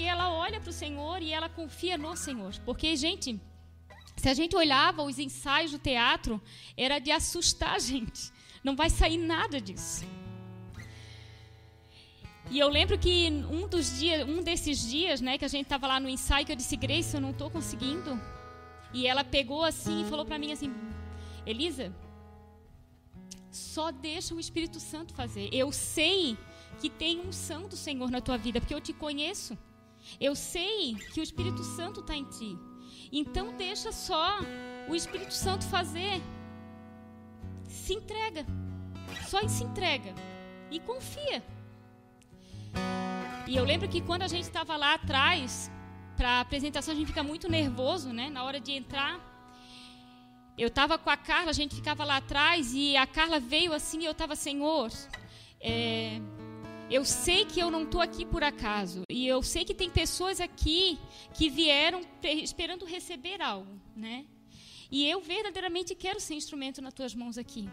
ela 0.00 0.32
olha 0.32 0.60
para 0.60 0.70
o 0.70 0.72
Senhor 0.72 1.22
e 1.22 1.32
ela 1.32 1.48
confia 1.48 1.96
no 1.96 2.16
Senhor. 2.16 2.54
Porque, 2.64 2.96
gente, 2.96 3.40
se 4.16 4.28
a 4.28 4.34
gente 4.34 4.56
olhava 4.56 5.02
os 5.02 5.18
ensaios 5.18 5.70
do 5.70 5.78
teatro, 5.78 6.40
era 6.76 6.98
de 6.98 7.10
assustar 7.10 7.76
a 7.76 7.78
gente. 7.78 8.32
Não 8.64 8.74
vai 8.74 8.90
sair 8.90 9.18
nada 9.18 9.60
disso. 9.60 10.04
E 12.50 12.58
eu 12.58 12.68
lembro 12.68 12.98
que 12.98 13.28
um 13.50 13.68
dos 13.68 13.98
dias, 13.98 14.26
um 14.26 14.42
desses 14.42 14.88
dias, 14.88 15.20
né, 15.20 15.36
que 15.36 15.44
a 15.44 15.48
gente 15.48 15.64
estava 15.64 15.86
lá 15.86 16.00
no 16.00 16.08
ensaio, 16.08 16.46
que 16.46 16.52
eu 16.52 16.56
disse, 16.56 16.76
Grace, 16.76 17.14
eu 17.14 17.20
não 17.20 17.30
estou 17.30 17.50
conseguindo. 17.50 18.20
E 18.92 19.06
ela 19.06 19.22
pegou 19.22 19.62
assim 19.64 20.02
e 20.02 20.04
falou 20.08 20.24
para 20.24 20.38
mim 20.38 20.50
assim, 20.50 20.74
Elisa, 21.44 21.94
só 23.50 23.90
deixa 23.90 24.34
o 24.34 24.40
Espírito 24.40 24.80
Santo 24.80 25.14
fazer. 25.14 25.50
Eu 25.52 25.70
sei 25.70 26.38
que 26.80 26.88
tem 26.88 27.20
unção 27.20 27.68
do 27.68 27.76
Senhor 27.76 28.10
na 28.10 28.20
tua 28.20 28.38
vida, 28.38 28.60
porque 28.60 28.74
eu 28.74 28.80
te 28.80 28.92
conheço. 28.92 29.56
Eu 30.20 30.34
sei 30.34 30.94
que 31.12 31.20
o 31.20 31.22
Espírito 31.22 31.62
Santo 31.62 32.00
está 32.00 32.14
em 32.14 32.24
ti. 32.24 32.56
Então 33.12 33.56
deixa 33.56 33.90
só 33.92 34.38
o 34.88 34.94
Espírito 34.94 35.34
Santo 35.34 35.64
fazer. 35.64 36.22
Se 37.68 37.94
entrega. 37.94 38.46
Só 39.26 39.46
se 39.48 39.64
entrega. 39.64 40.14
E 40.70 40.78
confia. 40.80 41.42
E 43.46 43.56
eu 43.56 43.64
lembro 43.64 43.88
que 43.88 44.00
quando 44.00 44.22
a 44.22 44.28
gente 44.28 44.44
estava 44.44 44.76
lá 44.76 44.94
atrás, 44.94 45.70
para 46.16 46.30
a 46.32 46.40
apresentação, 46.40 46.92
a 46.92 46.96
gente 46.96 47.06
fica 47.06 47.22
muito 47.22 47.48
nervoso, 47.48 48.12
né? 48.12 48.28
Na 48.28 48.44
hora 48.44 48.60
de 48.60 48.72
entrar. 48.72 49.20
Eu 50.56 50.68
estava 50.68 50.98
com 50.98 51.08
a 51.08 51.16
Carla, 51.16 51.50
a 51.50 51.54
gente 51.54 51.76
ficava 51.76 52.04
lá 52.04 52.16
atrás 52.16 52.72
e 52.74 52.96
a 52.96 53.06
Carla 53.06 53.38
veio 53.38 53.72
assim 53.72 54.00
e 54.00 54.04
eu 54.04 54.10
estava, 54.10 54.34
Senhor, 54.34 54.90
é, 55.60 56.20
eu 56.90 57.04
sei 57.04 57.44
que 57.44 57.60
eu 57.60 57.70
não 57.70 57.82
estou 57.82 58.00
aqui 58.00 58.24
por 58.24 58.42
acaso. 58.42 59.02
E 59.10 59.26
eu 59.26 59.42
sei 59.42 59.64
que 59.64 59.74
tem 59.74 59.90
pessoas 59.90 60.40
aqui 60.40 60.98
que 61.34 61.50
vieram 61.50 62.00
esperando 62.22 62.84
receber 62.84 63.42
algo, 63.42 63.78
né? 63.94 64.24
E 64.90 65.06
eu 65.06 65.20
verdadeiramente 65.20 65.94
quero 65.94 66.18
ser 66.18 66.34
instrumento 66.34 66.80
nas 66.80 66.94
tuas 66.94 67.14
mãos 67.14 67.36
aqui. 67.36 67.68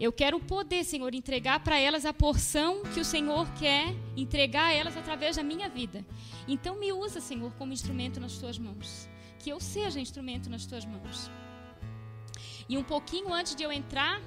Eu 0.00 0.10
quero 0.10 0.40
poder, 0.40 0.82
Senhor, 0.82 1.14
entregar 1.14 1.60
para 1.60 1.78
elas 1.78 2.06
a 2.06 2.14
porção 2.14 2.82
que 2.94 3.00
o 3.00 3.04
Senhor 3.04 3.46
quer 3.54 3.94
entregar 4.16 4.68
a 4.68 4.72
elas 4.72 4.96
através 4.96 5.36
da 5.36 5.42
minha 5.42 5.68
vida. 5.68 6.04
Então 6.48 6.74
me 6.76 6.90
usa, 6.90 7.20
Senhor, 7.20 7.52
como 7.54 7.72
instrumento 7.72 8.18
nas 8.18 8.38
tuas 8.38 8.58
mãos. 8.58 9.08
Que 9.38 9.50
eu 9.50 9.60
seja 9.60 10.00
instrumento 10.00 10.48
nas 10.48 10.64
tuas 10.64 10.86
mãos. 10.86 11.30
E 12.68 12.78
um 12.78 12.82
pouquinho 12.82 13.32
antes 13.32 13.54
de 13.54 13.62
eu 13.62 13.70
entrar, 13.70 14.22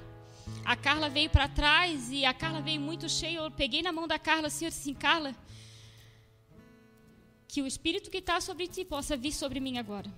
a 0.64 0.74
Carla 0.74 1.08
veio 1.08 1.30
para 1.30 1.48
trás 1.48 2.10
e 2.10 2.24
a 2.24 2.34
Carla 2.34 2.60
veio 2.60 2.80
muito 2.80 3.08
cheia. 3.08 3.38
Eu 3.38 3.50
peguei 3.50 3.82
na 3.82 3.92
mão 3.92 4.08
da 4.08 4.18
Carla 4.18 4.48
assim, 4.48 4.66
assim, 4.66 4.94
Carla, 4.94 5.34
que 7.46 7.62
o 7.62 7.66
Espírito 7.66 8.10
que 8.10 8.18
está 8.18 8.40
sobre 8.40 8.66
ti 8.66 8.84
possa 8.84 9.16
vir 9.16 9.32
sobre 9.32 9.60
mim 9.60 9.78
agora. 9.78 10.10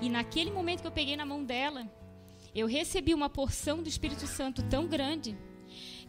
E 0.00 0.08
naquele 0.08 0.50
momento 0.50 0.80
que 0.80 0.86
eu 0.86 0.92
peguei 0.92 1.16
na 1.16 1.26
mão 1.26 1.44
dela, 1.44 1.86
eu 2.54 2.66
recebi 2.66 3.12
uma 3.12 3.28
porção 3.28 3.82
do 3.82 3.88
Espírito 3.88 4.26
Santo 4.26 4.62
tão 4.62 4.86
grande 4.86 5.36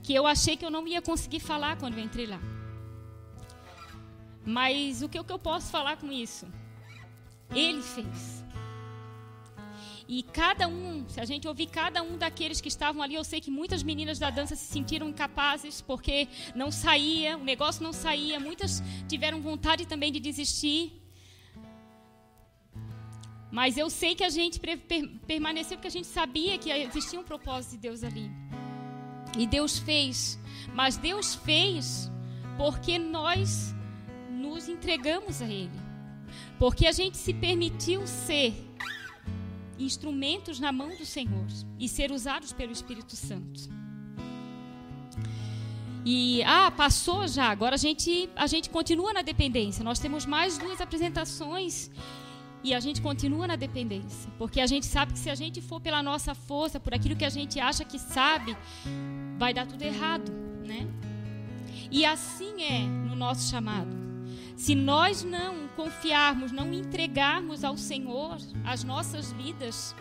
que 0.01 0.13
eu 0.13 0.27
achei 0.27 0.55
que 0.55 0.65
eu 0.65 0.69
não 0.69 0.87
ia 0.87 1.01
conseguir 1.01 1.39
falar 1.39 1.77
quando 1.77 1.97
eu 1.97 2.03
entrei 2.03 2.27
lá. 2.27 2.39
Mas 4.45 5.01
o 5.01 5.09
que, 5.09 5.19
o 5.19 5.23
que 5.23 5.31
eu 5.31 5.39
posso 5.39 5.71
falar 5.71 5.97
com 5.97 6.11
isso? 6.11 6.47
Ele 7.49 7.81
fez. 7.81 8.44
E 10.07 10.21
cada 10.21 10.67
um, 10.67 11.07
se 11.09 11.19
a 11.19 11.25
gente 11.25 11.47
ouvir 11.47 11.65
cada 11.67 12.03
um 12.03 12.15
daqueles 12.17 12.61
que 12.61 12.67
estavam 12.67 13.01
ali, 13.01 13.15
eu 13.15 13.23
sei 13.23 13.41
que 13.41 13.49
muitas 13.49 13.81
meninas 13.81 14.19
da 14.19 14.29
dança 14.29 14.55
se 14.55 14.65
sentiram 14.65 15.09
incapazes 15.09 15.81
porque 15.81 16.27
não 16.53 16.69
saía, 16.71 17.37
o 17.37 17.43
negócio 17.43 17.83
não 17.83 17.91
saía, 17.91 18.39
muitas 18.39 18.83
tiveram 19.07 19.41
vontade 19.41 19.87
também 19.87 20.11
de 20.11 20.19
desistir. 20.19 21.01
Mas 23.51 23.77
eu 23.77 23.89
sei 23.89 24.13
que 24.13 24.23
a 24.23 24.29
gente 24.29 24.59
permaneceu 25.25 25.77
porque 25.77 25.87
a 25.87 25.91
gente 25.91 26.07
sabia 26.07 26.57
que 26.57 26.69
existia 26.69 27.19
um 27.19 27.23
propósito 27.23 27.71
de 27.71 27.77
Deus 27.77 28.03
ali. 28.03 28.29
E 29.37 29.47
Deus 29.47 29.79
fez. 29.79 30.39
Mas 30.73 30.97
Deus 30.97 31.35
fez 31.35 32.11
porque 32.57 32.99
nós 32.99 33.73
nos 34.29 34.67
entregamos 34.67 35.41
a 35.41 35.45
Ele. 35.45 35.79
Porque 36.59 36.85
a 36.85 36.91
gente 36.91 37.17
se 37.17 37.33
permitiu 37.33 38.05
ser 38.05 38.64
instrumentos 39.79 40.59
na 40.59 40.71
mão 40.71 40.89
do 40.95 41.05
Senhor 41.05 41.47
e 41.79 41.87
ser 41.87 42.11
usados 42.11 42.53
pelo 42.53 42.71
Espírito 42.71 43.15
Santo. 43.15 43.69
E 46.05 46.43
ah, 46.43 46.69
passou 46.69 47.27
já, 47.27 47.49
agora 47.49 47.73
a 47.73 47.77
gente 47.77 48.29
a 48.35 48.45
gente 48.45 48.69
continua 48.69 49.11
na 49.11 49.23
dependência. 49.23 49.83
Nós 49.83 49.97
temos 49.97 50.25
mais 50.25 50.57
duas 50.57 50.79
apresentações 50.79 51.89
e 52.63 52.73
a 52.73 52.79
gente 52.79 53.01
continua 53.01 53.47
na 53.47 53.55
dependência, 53.55 54.31
porque 54.37 54.61
a 54.61 54.67
gente 54.67 54.85
sabe 54.85 55.13
que 55.13 55.19
se 55.19 55.29
a 55.29 55.35
gente 55.35 55.61
for 55.61 55.81
pela 55.81 56.03
nossa 56.03 56.35
força, 56.35 56.79
por 56.79 56.93
aquilo 56.93 57.15
que 57.15 57.25
a 57.25 57.29
gente 57.29 57.59
acha 57.59 57.83
que 57.83 57.97
sabe, 57.97 58.55
vai 59.37 59.53
dar 59.53 59.65
tudo 59.65 59.81
errado, 59.81 60.31
né? 60.63 60.87
E 61.91 62.05
assim 62.05 62.61
é 62.61 62.79
no 62.81 63.15
nosso 63.15 63.49
chamado. 63.49 64.04
Se 64.55 64.73
nós 64.73 65.23
não 65.23 65.67
confiarmos, 65.75 66.51
não 66.51 66.73
entregarmos 66.73 67.63
ao 67.63 67.77
Senhor 67.77 68.37
as 68.63 68.83
nossas 68.83 69.31
vidas, 69.31 69.95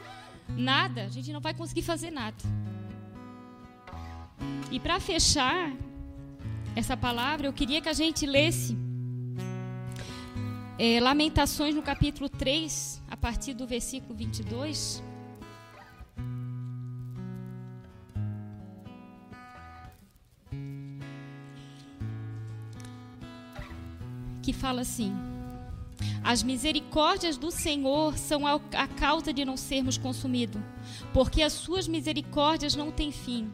nada, 0.48 1.04
a 1.04 1.08
gente 1.08 1.32
não 1.32 1.40
vai 1.40 1.54
conseguir 1.54 1.82
fazer 1.82 2.10
nada. 2.10 2.36
E 4.70 4.78
para 4.78 5.00
fechar 5.00 5.72
essa 6.76 6.96
palavra, 6.96 7.46
eu 7.46 7.52
queria 7.52 7.80
que 7.80 7.88
a 7.88 7.92
gente 7.92 8.26
lesse 8.26 8.76
é, 10.78 10.98
Lamentações 11.00 11.74
no 11.74 11.82
capítulo 11.82 12.28
3, 12.28 13.02
a 13.08 13.16
partir 13.16 13.54
do 13.54 13.66
versículo 13.66 14.14
22. 14.14 15.02
Fala 24.54 24.80
assim: 24.82 25.12
As 26.22 26.42
misericórdias 26.42 27.36
do 27.36 27.50
Senhor 27.50 28.16
são 28.16 28.42
a 28.46 28.88
causa 28.88 29.32
de 29.32 29.44
não 29.44 29.56
sermos 29.56 29.98
consumidos, 29.98 30.62
porque 31.12 31.42
as 31.42 31.52
suas 31.52 31.86
misericórdias 31.86 32.74
não 32.74 32.90
têm 32.90 33.12
fim. 33.12 33.50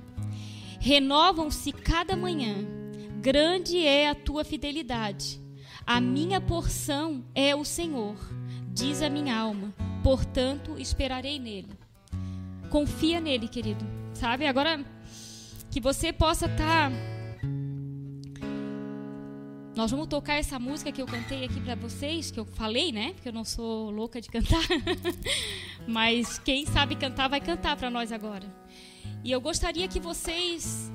Renovam-se 0.78 1.72
cada 1.72 2.16
manhã. 2.16 2.56
Grande 3.20 3.78
é 3.84 4.08
a 4.08 4.14
tua 4.14 4.44
fidelidade. 4.44 5.40
A 5.86 6.00
minha 6.00 6.40
porção 6.40 7.24
é 7.34 7.54
o 7.54 7.64
Senhor, 7.64 8.16
diz 8.72 9.02
a 9.02 9.10
minha 9.10 9.36
alma. 9.36 9.74
Portanto, 10.02 10.76
esperarei 10.78 11.38
nele. 11.38 11.68
Confia 12.70 13.20
nele, 13.20 13.48
querido. 13.48 13.84
Sabe? 14.14 14.46
Agora 14.46 14.84
que 15.70 15.80
você 15.80 16.12
possa 16.12 16.46
estar 16.46 16.90
tá 16.90 17.19
nós 19.74 19.90
vamos 19.90 20.08
tocar 20.08 20.34
essa 20.34 20.58
música 20.58 20.90
que 20.90 21.00
eu 21.00 21.06
cantei 21.06 21.44
aqui 21.44 21.60
para 21.60 21.76
vocês, 21.76 22.30
que 22.30 22.40
eu 22.40 22.44
falei, 22.44 22.90
né? 22.90 23.12
Porque 23.14 23.28
eu 23.28 23.32
não 23.32 23.44
sou 23.44 23.90
louca 23.90 24.20
de 24.20 24.28
cantar. 24.28 24.64
Mas 25.86 26.38
quem 26.38 26.66
sabe 26.66 26.96
cantar 26.96 27.28
vai 27.28 27.40
cantar 27.40 27.76
para 27.76 27.88
nós 27.88 28.10
agora. 28.10 28.52
E 29.22 29.30
eu 29.30 29.40
gostaria 29.40 29.86
que 29.86 30.00
vocês 30.00 30.90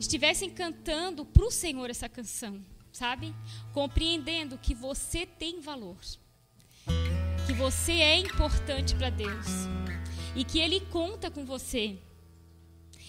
estivessem 0.00 0.50
cantando 0.50 1.24
para 1.24 1.44
o 1.44 1.50
Senhor 1.50 1.88
essa 1.90 2.08
canção, 2.08 2.60
sabe? 2.92 3.34
Compreendendo 3.72 4.58
que 4.58 4.74
você 4.74 5.24
tem 5.24 5.60
valor. 5.60 5.98
Que 7.46 7.52
você 7.52 7.92
é 7.92 8.18
importante 8.18 8.96
para 8.96 9.10
Deus. 9.10 9.46
E 10.34 10.44
que 10.44 10.58
Ele 10.58 10.80
conta 10.80 11.30
com 11.30 11.44
você. 11.44 11.98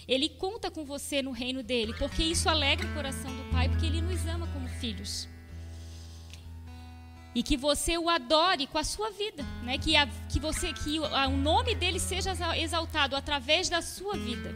Ele 0.06 0.28
conta 0.28 0.70
com 0.70 0.84
você 0.84 1.22
no 1.22 1.30
reino 1.30 1.62
dele, 1.62 1.94
porque 1.98 2.22
isso 2.22 2.48
alegra 2.48 2.86
o 2.86 2.94
coração 2.94 3.30
do 3.30 3.50
Pai, 3.50 3.68
porque 3.68 3.86
Ele 3.86 4.00
nos 4.00 4.26
ama 4.26 4.46
como 4.48 4.59
filhos. 4.80 5.28
E 7.34 7.42
que 7.42 7.56
você 7.56 7.96
o 7.96 8.08
adore 8.08 8.66
com 8.66 8.78
a 8.78 8.84
sua 8.84 9.10
vida, 9.10 9.44
né? 9.62 9.78
Que, 9.78 9.96
a, 9.96 10.06
que 10.28 10.40
você 10.40 10.72
que 10.72 10.98
o, 10.98 11.04
a, 11.04 11.28
o 11.28 11.36
nome 11.36 11.74
dele 11.74 12.00
seja 12.00 12.32
exaltado 12.56 13.14
através 13.14 13.68
da 13.68 13.80
sua 13.80 14.16
vida. 14.16 14.52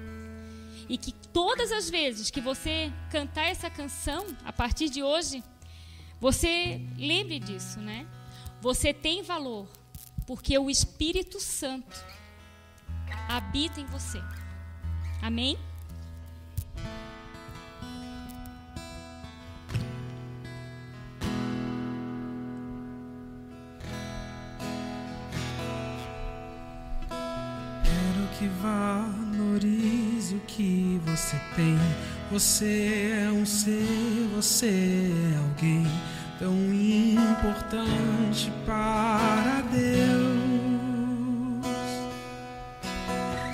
E 0.89 0.99
que 0.99 1.13
todas 1.13 1.71
as 1.71 1.89
vezes 1.89 2.31
que 2.31 2.41
você 2.41 2.93
cantar 3.11 3.45
essa 3.45 3.71
canção, 3.71 4.27
a 4.45 4.53
partir 4.53 4.89
de 4.89 5.03
hoje, 5.03 5.43
você 6.21 6.81
lembre 6.97 7.39
disso, 7.39 7.81
né? 7.81 8.07
Você 8.61 8.93
tem 8.93 9.23
valor, 9.23 9.69
porque 10.27 10.59
o 10.59 10.69
Espírito 10.69 11.39
Santo 11.39 12.05
habita 13.29 13.81
em 13.81 13.87
você. 13.87 14.21
Amém? 15.23 15.57
Que 28.45 28.51
valorize 28.61 30.35
o 30.35 30.41
que 30.41 31.01
você 31.07 31.37
tem. 31.57 31.79
Você 32.31 33.25
é 33.25 33.31
um 33.31 33.47
ser, 33.47 34.29
você 34.35 34.67
é 34.67 35.39
alguém 35.39 35.87
tão 36.39 36.55
importante 36.73 38.53
para 38.67 39.63
Deus. 39.73 40.45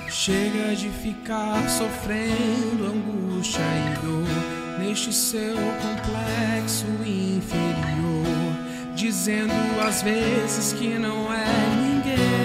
Chega 0.09 0.75
de 0.75 0.89
ficar 0.89 1.67
sofrendo 1.69 2.85
angústia 2.85 3.61
e 3.61 4.05
dor 4.05 4.79
neste 4.79 5.13
seu 5.13 5.55
complexo 5.55 6.85
inferior, 7.05 8.25
dizendo 8.95 9.53
às 9.87 10.01
vezes 10.01 10.73
que 10.73 10.99
não 10.99 11.33
é 11.33 11.45
ninguém. 11.81 12.40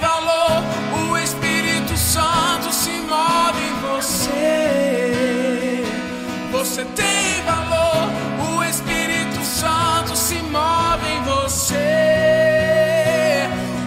Move 3.08 3.62
em 3.62 3.74
você. 3.88 4.97
Você 6.51 6.84
tem 6.84 7.41
valor, 7.45 8.12
o 8.49 8.64
Espírito 8.64 9.41
Santo 9.43 10.16
se 10.16 10.36
move 10.36 11.08
em 11.08 11.24
você. 11.24 11.78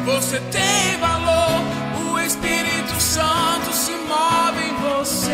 Você 0.07 0.41
tem 0.51 0.97
valor, 0.99 1.61
o 2.11 2.19
Espírito 2.19 2.99
Santo 3.01 3.73
se 3.73 3.93
move 3.93 4.63
em 4.65 4.75
você. 4.89 5.31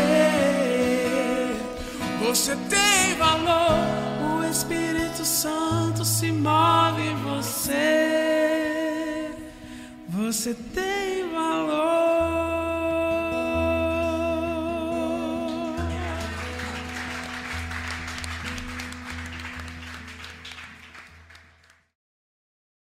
Você 2.25 2.55
tem 2.69 3.15
valor, 3.17 3.77
o 4.35 4.43
Espírito 4.43 5.23
Santo 5.23 6.03
se 6.03 6.31
move 6.31 7.01
em 7.01 7.15
você. 7.23 8.47
Você 10.09 10.53
tem 10.73 11.29